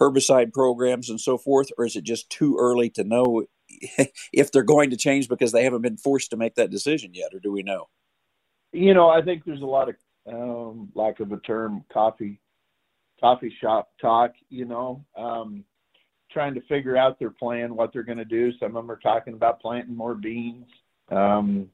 herbicide 0.03 0.53
programs 0.53 1.09
and 1.09 1.21
so 1.21 1.39
forth, 1.39 1.71
or 1.79 1.85
is 1.85 1.97
it 1.97 2.05
just 2.05 2.29
too 2.31 2.57
early 2.59 2.91
to 2.91 3.05
know 3.05 3.45
if 4.33 4.51
they're 4.51 4.63
going 4.63 4.91
to 4.91 4.97
change 4.97 5.29
because 5.29 5.53
they 5.53 5.65
haven't 5.65 5.83
been 5.83 5.97
forced 5.97 6.31
to 6.31 6.37
make 6.37 6.55
that 6.57 6.71
decision 6.71 7.13
yet, 7.15 7.33
or 7.33 7.41
do 7.41 7.53
we 7.53 7.63
know? 7.63 7.89
You 8.73 8.95
know, 8.95 9.09
I 9.09 9.23
think 9.23 9.45
there's 9.45 9.63
a 9.63 9.67
lot 9.67 9.89
of 9.89 9.97
um, 10.27 10.91
lack 10.95 11.21
of 11.21 11.33
a 11.33 11.37
term, 11.39 11.85
coffee, 11.93 12.41
coffee 13.21 13.55
shop 13.61 13.91
talk. 14.01 14.33
You 14.49 14.65
know, 14.65 15.05
um, 15.17 15.65
trying 16.33 16.55
to 16.55 16.63
figure 16.63 16.97
out 16.97 17.19
their 17.19 17.31
plan, 17.31 17.77
what 17.77 17.93
they're 17.93 18.03
going 18.03 18.19
to 18.19 18.25
do. 18.25 18.53
Some 18.59 18.77
of 18.77 18.83
them 18.83 18.91
are 18.91 19.01
talking 19.01 19.35
about 19.35 19.61
planting 19.61 19.97
more 19.97 20.15
beans. 20.15 20.67
Um, 21.11 21.69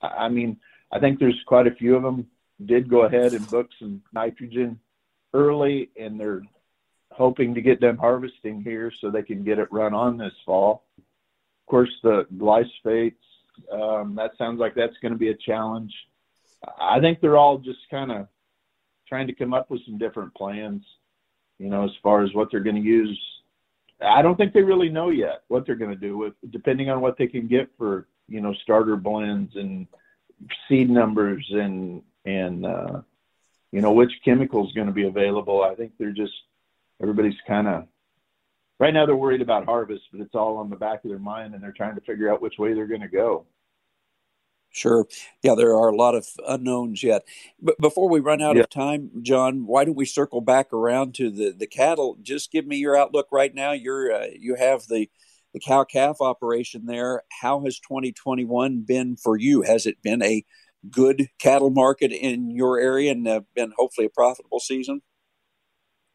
I 0.00 0.28
mean, 0.28 0.56
I 0.92 0.98
think 0.98 1.18
there's 1.18 1.40
quite 1.46 1.66
a 1.66 1.74
few 1.74 1.96
of 1.96 2.02
them 2.02 2.26
did 2.66 2.88
go 2.88 3.02
ahead 3.02 3.34
and 3.34 3.48
book 3.48 3.68
some 3.78 4.02
nitrogen 4.12 4.80
early, 5.34 5.90
and 6.00 6.18
they're 6.18 6.42
hoping 7.18 7.54
to 7.54 7.60
get 7.60 7.80
done 7.80 7.96
harvesting 7.96 8.62
here 8.62 8.92
so 9.00 9.10
they 9.10 9.22
can 9.22 9.44
get 9.44 9.58
it 9.58 9.72
run 9.72 9.92
on 9.92 10.16
this 10.16 10.32
fall. 10.46 10.84
Of 10.98 11.70
course, 11.70 11.90
the 12.02 12.26
glyphosates, 12.36 13.14
um, 13.70 14.14
that 14.14 14.32
sounds 14.38 14.58
like 14.58 14.74
that's 14.74 14.96
going 15.02 15.12
to 15.12 15.18
be 15.18 15.28
a 15.28 15.34
challenge. 15.34 15.92
I 16.80 17.00
think 17.00 17.20
they're 17.20 17.36
all 17.36 17.58
just 17.58 17.80
kind 17.90 18.10
of 18.10 18.28
trying 19.08 19.26
to 19.26 19.34
come 19.34 19.52
up 19.52 19.70
with 19.70 19.84
some 19.84 19.98
different 19.98 20.34
plans, 20.34 20.82
you 21.58 21.68
know, 21.68 21.84
as 21.84 21.90
far 22.02 22.22
as 22.22 22.32
what 22.34 22.50
they're 22.50 22.60
going 22.60 22.76
to 22.76 22.82
use. 22.82 23.20
I 24.00 24.22
don't 24.22 24.36
think 24.36 24.52
they 24.52 24.62
really 24.62 24.88
know 24.88 25.10
yet 25.10 25.42
what 25.48 25.66
they're 25.66 25.74
going 25.74 25.90
to 25.90 25.96
do 25.96 26.16
with, 26.16 26.34
depending 26.50 26.88
on 26.88 27.00
what 27.00 27.18
they 27.18 27.26
can 27.26 27.48
get 27.48 27.68
for, 27.76 28.06
you 28.28 28.40
know, 28.40 28.54
starter 28.62 28.96
blends 28.96 29.56
and 29.56 29.86
seed 30.68 30.88
numbers 30.88 31.46
and 31.50 32.02
and 32.24 32.64
uh, 32.64 33.00
you 33.72 33.80
know 33.80 33.92
which 33.92 34.12
chemical 34.24 34.66
is 34.66 34.72
going 34.72 34.86
to 34.86 34.92
be 34.92 35.06
available. 35.06 35.62
I 35.62 35.74
think 35.74 35.92
they're 35.98 36.12
just 36.12 36.32
everybody's 37.02 37.38
kind 37.46 37.68
of 37.68 37.84
right 38.78 38.94
now 38.94 39.06
they're 39.06 39.16
worried 39.16 39.42
about 39.42 39.64
harvest, 39.64 40.02
but 40.12 40.20
it's 40.20 40.34
all 40.34 40.56
on 40.56 40.70
the 40.70 40.76
back 40.76 41.04
of 41.04 41.10
their 41.10 41.18
mind, 41.18 41.54
and 41.54 41.62
they're 41.62 41.72
trying 41.72 41.94
to 41.94 42.00
figure 42.02 42.32
out 42.32 42.42
which 42.42 42.58
way 42.58 42.74
they're 42.74 42.86
going 42.86 43.00
to 43.00 43.08
go. 43.08 43.46
Sure. 44.70 45.06
Yeah, 45.42 45.54
there 45.54 45.74
are 45.74 45.88
a 45.88 45.96
lot 45.96 46.14
of 46.14 46.26
unknowns 46.46 47.02
yet. 47.02 47.22
But 47.60 47.78
before 47.78 48.08
we 48.08 48.20
run 48.20 48.42
out 48.42 48.56
yeah. 48.56 48.62
of 48.62 48.70
time, 48.70 49.10
John, 49.22 49.66
why 49.66 49.84
don't 49.84 49.96
we 49.96 50.04
circle 50.04 50.40
back 50.40 50.72
around 50.72 51.14
to 51.16 51.30
the, 51.30 51.54
the 51.56 51.66
cattle? 51.66 52.18
Just 52.20 52.52
give 52.52 52.66
me 52.66 52.76
your 52.76 52.96
outlook 52.96 53.28
right 53.32 53.54
now. 53.54 53.72
You're 53.72 54.12
uh, 54.12 54.26
you 54.38 54.56
have 54.56 54.86
the 54.86 55.08
the 55.54 55.60
cow 55.60 55.84
calf 55.84 56.18
operation 56.20 56.84
there. 56.84 57.22
How 57.40 57.64
has 57.64 57.78
2021 57.80 58.82
been 58.82 59.16
for 59.16 59.38
you? 59.38 59.62
Has 59.62 59.86
it 59.86 60.02
been 60.02 60.22
a 60.22 60.44
good 60.90 61.28
cattle 61.40 61.70
market 61.70 62.12
in 62.12 62.50
your 62.50 62.78
area 62.78 63.10
and 63.12 63.26
uh, 63.26 63.40
been 63.54 63.72
hopefully 63.76 64.06
a 64.06 64.10
profitable 64.10 64.60
season? 64.60 65.00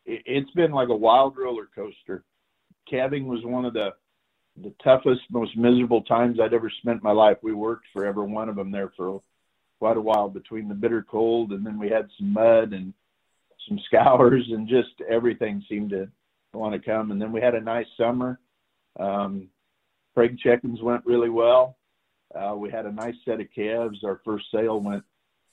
It's 0.05 0.51
been 0.51 0.71
like 0.71 0.89
a 0.89 0.95
wild 0.95 1.37
roller 1.37 1.67
coaster. 1.73 2.23
Calving 2.89 3.27
was 3.27 3.43
one 3.43 3.65
of 3.65 3.73
the 3.73 3.91
the 4.61 4.73
toughest, 4.83 5.21
most 5.31 5.57
miserable 5.57 6.03
times 6.03 6.39
I'd 6.39 6.53
ever 6.53 6.69
spent 6.69 6.97
in 6.97 7.03
my 7.03 7.11
life. 7.11 7.37
We 7.41 7.53
worked 7.53 7.85
for 7.91 8.05
every 8.05 8.27
one 8.27 8.49
of 8.49 8.55
them 8.55 8.71
there 8.71 8.91
for 8.95 9.21
quite 9.79 9.97
a 9.97 10.01
while 10.01 10.29
between 10.29 10.67
the 10.67 10.75
bitter 10.75 11.01
cold 11.09 11.51
and 11.53 11.65
then 11.65 11.79
we 11.79 11.89
had 11.89 12.07
some 12.17 12.33
mud 12.33 12.71
and 12.71 12.93
some 13.67 13.79
scours 13.87 14.45
and 14.51 14.67
just 14.67 15.01
everything 15.09 15.63
seemed 15.67 15.89
to 15.89 16.07
want 16.53 16.73
to 16.73 16.79
come. 16.79 17.11
And 17.11 17.21
then 17.21 17.31
we 17.31 17.41
had 17.41 17.55
a 17.55 17.61
nice 17.61 17.87
summer. 17.97 18.39
Um, 18.99 19.49
preg 20.15 20.37
check-ins 20.39 20.81
went 20.81 21.05
really 21.05 21.29
well. 21.29 21.77
Uh, 22.33 22.55
we 22.55 22.69
had 22.69 22.85
a 22.85 22.91
nice 22.91 23.15
set 23.25 23.41
of 23.41 23.47
calves. 23.55 24.03
Our 24.03 24.21
first 24.23 24.45
sale 24.53 24.79
went 24.79 25.03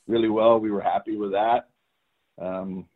really 0.06 0.28
well. 0.28 0.58
We 0.58 0.70
were 0.70 0.80
happy 0.80 1.16
with 1.16 1.32
that. 1.32 1.68
Um, 2.38 2.86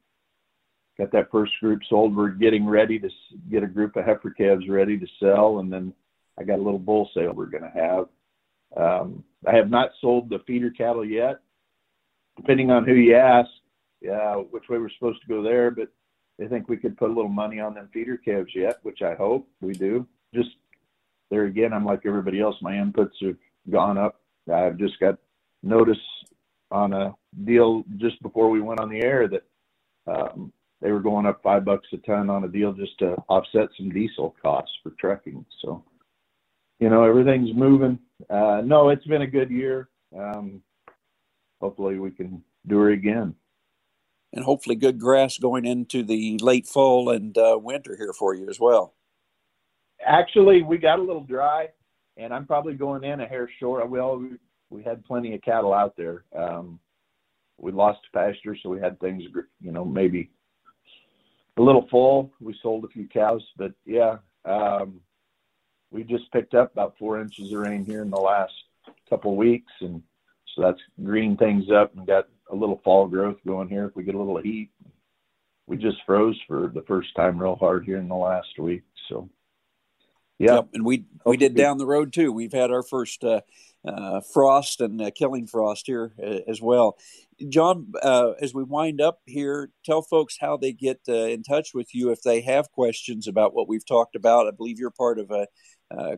got 0.98 1.12
that 1.12 1.30
first 1.30 1.52
group 1.61 1.80
sold. 1.88 2.16
We're 2.16 2.28
getting 2.30 2.66
ready 2.66 2.98
to 2.98 3.09
get 3.50 3.62
a 3.62 3.68
group 3.68 3.96
of 3.96 4.04
heifer 4.04 4.30
calves 4.30 4.68
ready 4.68 4.98
to 4.98 5.07
sell, 5.20 5.59
and 5.59 5.72
then 5.72 5.92
I 6.38 6.44
got 6.44 6.59
a 6.59 6.62
little 6.62 6.78
bull 6.78 7.11
sale 7.14 7.33
we're 7.33 7.46
going 7.46 7.64
to 7.64 7.70
have. 7.70 8.07
Um, 8.76 9.24
I 9.46 9.54
have 9.54 9.70
not 9.70 9.90
sold 10.00 10.28
the 10.28 10.40
feeder 10.46 10.70
cattle 10.70 11.04
yet. 11.04 11.40
Depending 12.37 12.70
on 12.72 12.85
who 12.85 12.94
you 12.94 13.14
ask, 13.14 13.48
uh, 14.12 14.35
which 14.35 14.68
way 14.68 14.78
we're 14.78 14.90
supposed 14.90 15.20
to 15.22 15.28
go 15.28 15.42
there, 15.42 15.70
but 15.70 15.88
they 16.38 16.48
think 16.48 16.68
we 16.68 16.76
could 16.76 16.96
put 16.96 17.11
a 17.11 17.12
little 17.12 17.30
money 17.30 17.61
on 17.61 17.74
them 17.74 17.88
feeder 17.92 18.16
calves 18.16 18.50
yet, 18.54 18.78
which 18.83 19.02
I 19.02 19.14
hope 19.14 19.48
we 19.61 19.72
do. 19.72 20.07
Just 20.35 20.50
there 21.30 21.44
again, 21.44 21.72
I'm 21.72 21.85
like 21.85 22.00
everybody 22.04 22.40
else. 22.40 22.57
My 22.61 22.72
inputs 22.72 23.12
have 23.22 23.37
gone 23.70 23.98
up. 23.98 24.20
I've 24.52 24.76
just 24.76 24.98
got 24.98 25.18
notice 25.62 25.96
on 26.70 26.92
a 26.92 27.14
deal 27.44 27.85
just 27.96 28.20
before 28.20 28.50
we 28.50 28.61
went 28.61 28.80
on 28.80 28.90
the 28.90 29.02
air 29.02 29.28
that 29.28 29.44
um, 30.07 30.52
they 30.85 30.92
were 30.92 31.01
going 31.01 31.25
up 31.25 31.42
five 31.42 31.64
bucks 31.64 31.88
a 31.94 31.97
ton 31.97 32.29
on 32.29 32.44
a 32.44 32.49
deal 32.49 32.75
just 32.75 32.99
to 32.99 33.16
offset 33.29 33.70
some 33.77 33.88
diesel 33.88 34.37
costs 34.42 34.70
for 34.83 34.90
trucking. 35.01 35.42
So, 35.62 35.83
you 36.79 36.90
know, 36.90 37.05
everything's 37.05 37.57
moving. 37.57 37.99
Uh, 38.29 38.61
no, 38.62 38.90
it's 38.90 39.07
been 39.07 39.23
a 39.23 39.27
good 39.27 39.51
year. 39.51 39.88
Um, 40.16 40.61
hopefully, 41.59 41.99
we 41.99 42.11
can 42.11 42.44
do 42.66 42.87
it 42.87 42.92
again. 42.92 43.35
And 44.35 44.44
hopefully, 44.44 44.77
good 44.77 45.01
grass 45.01 45.38
going 45.38 45.64
into 45.64 46.03
the 46.03 46.38
late 46.42 46.66
fall 46.66 47.09
and 47.09 47.37
uh, 47.38 47.59
winter 47.59 47.97
here 47.97 48.12
for 48.12 48.35
you 48.35 48.51
as 48.51 48.61
well. 48.61 48.94
Actually, 50.07 50.62
we 50.62 50.77
got 50.77 50.99
a 50.99 51.03
little 51.03 51.25
dry 51.25 51.68
and 52.18 52.33
I'm 52.33 52.47
probably 52.47 52.75
going 52.75 53.05
in 53.05 53.20
a 53.20 53.27
hair 53.27 53.49
short. 53.59 53.88
Well, 53.88 54.18
we, 54.18 54.29
we 54.68 54.83
had 54.83 55.05
plenty 55.05 55.35
of 55.35 55.42
cattle 55.42 55.73
out 55.73 55.97
there. 55.97 56.25
Um, 56.37 56.79
we 57.59 57.73
lost 57.73 58.01
pasture, 58.12 58.57
so 58.62 58.68
we 58.68 58.81
had 58.81 59.01
things, 59.01 59.23
you 59.61 59.73
know, 59.73 59.85
maybe 59.85 60.31
a 61.57 61.62
little 61.62 61.87
full. 61.90 62.33
We 62.40 62.59
sold 62.62 62.85
a 62.85 62.88
few 62.88 63.07
cows, 63.09 63.43
but 63.57 63.73
yeah, 63.85 64.17
um, 64.45 65.01
we 65.90 66.03
just 66.03 66.31
picked 66.33 66.55
up 66.55 66.73
about 66.73 66.97
four 66.99 67.21
inches 67.21 67.53
of 67.53 67.61
rain 67.61 67.85
here 67.85 68.03
in 68.03 68.11
the 68.11 68.17
last 68.17 68.53
couple 69.09 69.33
of 69.33 69.37
weeks, 69.37 69.73
and 69.81 70.03
so 70.55 70.62
that's 70.62 70.81
greening 71.03 71.37
things 71.37 71.71
up 71.71 71.97
and 71.97 72.07
got 72.07 72.29
a 72.51 72.57
little 72.57 72.81
fall 72.85 73.07
growth 73.07 73.37
going 73.47 73.69
here. 73.69 73.87
If 73.87 73.97
we 73.97 74.05
get 74.05 74.14
a 74.14 74.19
little 74.19 74.40
heat, 74.40 74.71
we 75.67 75.77
just 75.77 75.99
froze 76.05 76.38
for 76.47 76.71
the 76.75 76.83
first 76.83 77.14
time 77.14 77.40
real 77.40 77.57
hard 77.57 77.85
here 77.85 77.99
in 77.99 78.09
the 78.09 78.14
last 78.14 78.59
week, 78.59 78.83
so 79.09 79.29
yeah, 80.38 80.55
yep. 80.57 80.68
and 80.75 80.85
we 80.85 81.07
we 81.25 81.37
did 81.37 81.55
down 81.55 81.79
the 81.79 81.87
road 81.87 82.12
too. 82.12 82.33
We've 82.33 82.53
had 82.53 82.70
our 82.70 82.83
first 82.83 83.23
uh, 83.23 83.40
uh, 83.87 84.20
frost 84.33 84.81
and 84.81 85.01
uh, 85.01 85.11
killing 85.14 85.47
frost 85.47 85.87
here 85.87 86.12
uh, 86.23 86.40
as 86.49 86.61
well. 86.61 86.97
John, 87.49 87.92
uh, 88.03 88.33
as 88.40 88.55
we 88.55 88.64
wind 88.64 89.01
up 89.01 89.20
here, 89.27 89.70
tell 89.85 90.03
folks 90.03 90.38
how 90.40 90.57
they 90.57 90.73
get 90.73 91.01
uh, 91.09 91.12
in 91.12 91.42
touch 91.42 91.70
with 91.75 91.94
you 91.94 92.11
if 92.11 92.23
they 92.23 92.40
have 92.42 92.70
questions 92.73 93.27
about 93.29 93.55
what 93.55 93.68
we've 93.68 93.87
talked 93.87 94.16
about. 94.16 94.47
I 94.47 94.53
believe 94.53 94.79
you're 94.79 94.90
part 94.90 95.18
of 95.18 95.31
a 95.31 95.47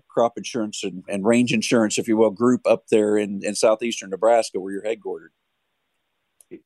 crop 0.08 0.38
insurance 0.38 0.84
and, 0.84 1.04
and, 1.08 1.26
range 1.26 1.52
insurance, 1.52 1.98
if 1.98 2.08
you 2.08 2.16
will, 2.16 2.30
group 2.30 2.62
up 2.66 2.84
there 2.90 3.18
in, 3.18 3.40
in 3.42 3.54
southeastern 3.54 4.10
Nebraska 4.10 4.58
where 4.58 4.72
you're 4.72 4.82
headquartered. 4.82 5.28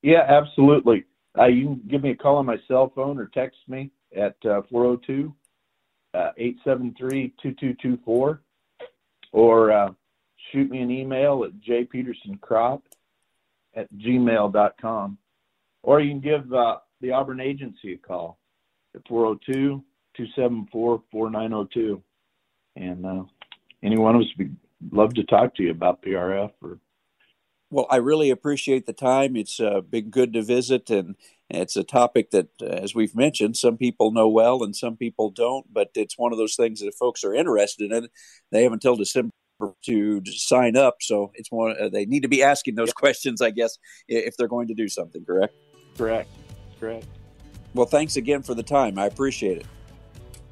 Yeah, 0.02 0.24
absolutely. 0.28 1.04
you 1.36 1.64
can 1.64 1.82
give 1.88 2.02
me 2.02 2.10
a 2.10 2.16
call 2.16 2.36
on 2.36 2.46
my 2.46 2.58
cell 2.68 2.92
phone 2.94 3.18
or 3.18 3.26
text 3.26 3.58
me 3.66 3.90
at 4.16 4.36
402 4.42 5.28
uh, 5.28 5.39
873-2224 6.14 8.38
or 9.32 9.72
uh, 9.72 9.92
shoot 10.50 10.70
me 10.70 10.80
an 10.80 10.90
email 10.90 11.44
at 11.44 11.52
jpetersoncrop 11.60 12.80
at 13.74 13.92
gmail.com. 13.94 15.18
Or 15.82 16.00
you 16.00 16.10
can 16.10 16.20
give 16.20 16.52
uh, 16.52 16.76
the 17.00 17.12
Auburn 17.12 17.40
Agency 17.40 17.94
a 17.94 17.98
call 17.98 18.38
at 18.94 19.02
402-274-4902. 19.04 22.02
And 22.76 23.06
uh, 23.06 23.24
any 23.82 23.98
one 23.98 24.14
of 24.16 24.22
us 24.22 24.28
would 24.38 24.56
love 24.92 25.14
to 25.14 25.24
talk 25.24 25.54
to 25.56 25.62
you 25.62 25.70
about 25.70 26.02
PRF 26.02 26.50
or 26.62 26.78
well, 27.72 27.86
I 27.88 27.96
really 27.96 28.30
appreciate 28.30 28.86
the 28.86 28.92
time. 28.92 29.36
It's 29.36 29.60
uh, 29.60 29.80
been 29.80 30.10
good 30.10 30.32
to 30.32 30.42
visit, 30.42 30.90
and 30.90 31.14
it's 31.50 31.76
a 31.76 31.84
topic 31.84 32.30
that, 32.30 32.48
uh, 32.62 32.66
as 32.66 32.94
we've 32.94 33.14
mentioned, 33.14 33.56
some 33.56 33.76
people 33.76 34.12
know 34.12 34.28
well 34.28 34.62
and 34.62 34.74
some 34.74 34.96
people 34.96 35.30
don't. 35.30 35.72
But 35.72 35.90
it's 35.94 36.18
one 36.18 36.32
of 36.32 36.38
those 36.38 36.56
things 36.56 36.80
that 36.80 36.86
if 36.86 36.94
folks 36.94 37.24
are 37.24 37.34
interested 37.34 37.92
in, 37.92 38.08
they 38.52 38.62
have 38.64 38.72
until 38.72 38.96
December 38.96 39.30
to 39.84 40.22
sign 40.26 40.76
up. 40.76 40.96
So 41.00 41.32
it's 41.34 41.50
one 41.50 41.76
uh, 41.80 41.88
they 41.88 42.06
need 42.06 42.22
to 42.22 42.28
be 42.28 42.42
asking 42.42 42.74
those 42.74 42.92
questions, 42.92 43.40
I 43.40 43.50
guess, 43.50 43.78
if 44.08 44.36
they're 44.36 44.48
going 44.48 44.68
to 44.68 44.74
do 44.74 44.88
something. 44.88 45.24
Correct. 45.24 45.54
Correct. 45.96 46.28
Correct. 46.78 47.06
Well, 47.74 47.86
thanks 47.86 48.16
again 48.16 48.42
for 48.42 48.54
the 48.54 48.62
time. 48.62 48.98
I 48.98 49.06
appreciate 49.06 49.58
it. 49.58 49.66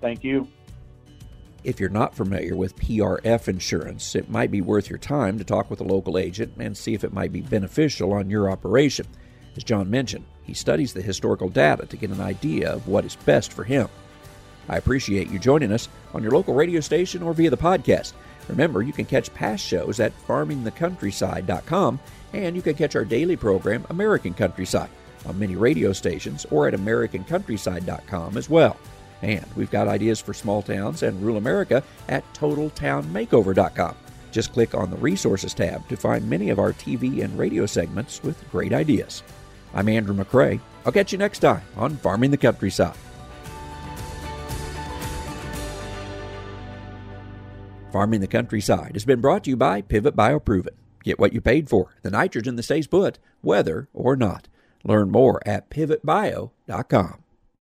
Thank 0.00 0.22
you. 0.22 0.48
If 1.64 1.80
you're 1.80 1.88
not 1.88 2.14
familiar 2.14 2.54
with 2.54 2.76
PRF 2.76 3.48
insurance, 3.48 4.14
it 4.14 4.30
might 4.30 4.50
be 4.50 4.60
worth 4.60 4.88
your 4.88 4.98
time 4.98 5.38
to 5.38 5.44
talk 5.44 5.70
with 5.70 5.80
a 5.80 5.84
local 5.84 6.16
agent 6.16 6.54
and 6.58 6.76
see 6.76 6.94
if 6.94 7.02
it 7.02 7.12
might 7.12 7.32
be 7.32 7.40
beneficial 7.40 8.12
on 8.12 8.30
your 8.30 8.48
operation. 8.48 9.06
As 9.56 9.64
John 9.64 9.90
mentioned, 9.90 10.24
he 10.48 10.54
studies 10.54 10.94
the 10.94 11.02
historical 11.02 11.50
data 11.50 11.84
to 11.84 11.96
get 11.96 12.08
an 12.08 12.22
idea 12.22 12.72
of 12.72 12.88
what 12.88 13.04
is 13.04 13.14
best 13.14 13.52
for 13.52 13.64
him. 13.64 13.86
I 14.66 14.78
appreciate 14.78 15.28
you 15.28 15.38
joining 15.38 15.72
us 15.72 15.90
on 16.14 16.22
your 16.22 16.32
local 16.32 16.54
radio 16.54 16.80
station 16.80 17.22
or 17.22 17.34
via 17.34 17.50
the 17.50 17.56
podcast. 17.56 18.14
Remember, 18.48 18.80
you 18.80 18.94
can 18.94 19.04
catch 19.04 19.32
past 19.34 19.62
shows 19.62 20.00
at 20.00 20.18
farmingthecountryside.com 20.26 22.00
and 22.32 22.56
you 22.56 22.62
can 22.62 22.74
catch 22.74 22.96
our 22.96 23.04
daily 23.04 23.36
program, 23.36 23.84
American 23.90 24.32
Countryside, 24.32 24.88
on 25.26 25.38
many 25.38 25.54
radio 25.54 25.92
stations 25.92 26.46
or 26.50 26.66
at 26.66 26.72
AmericanCountryside.com 26.72 28.38
as 28.38 28.48
well. 28.48 28.78
And 29.20 29.44
we've 29.54 29.70
got 29.70 29.86
ideas 29.86 30.18
for 30.18 30.32
small 30.32 30.62
towns 30.62 31.02
and 31.02 31.20
rural 31.20 31.36
America 31.36 31.82
at 32.08 32.24
TotalTownMakeover.com. 32.32 33.96
Just 34.30 34.54
click 34.54 34.74
on 34.74 34.90
the 34.90 34.96
Resources 34.96 35.52
tab 35.52 35.86
to 35.88 35.96
find 35.96 36.28
many 36.28 36.48
of 36.48 36.58
our 36.58 36.72
TV 36.72 37.22
and 37.22 37.38
radio 37.38 37.66
segments 37.66 38.22
with 38.22 38.50
great 38.50 38.72
ideas. 38.72 39.22
I'm 39.74 39.88
Andrew 39.88 40.14
McCrae. 40.14 40.60
I'll 40.84 40.92
catch 40.92 41.12
you 41.12 41.18
next 41.18 41.40
time 41.40 41.62
on 41.76 41.96
Farming 41.96 42.30
the 42.30 42.36
Countryside. 42.36 42.96
Farming 47.92 48.20
the 48.20 48.26
Countryside 48.26 48.92
has 48.92 49.04
been 49.04 49.20
brought 49.20 49.44
to 49.44 49.50
you 49.50 49.56
by 49.56 49.80
Pivot 49.80 50.14
BioProven. 50.14 50.74
Get 51.02 51.18
what 51.18 51.32
you 51.32 51.40
paid 51.40 51.68
for, 51.68 51.94
the 52.02 52.10
nitrogen 52.10 52.56
that 52.56 52.64
stays 52.64 52.86
put, 52.86 53.18
weather 53.42 53.88
or 53.94 54.16
not. 54.16 54.48
Learn 54.84 55.10
more 55.10 55.40
at 55.46 55.70
pivotbio.com. 55.70 57.24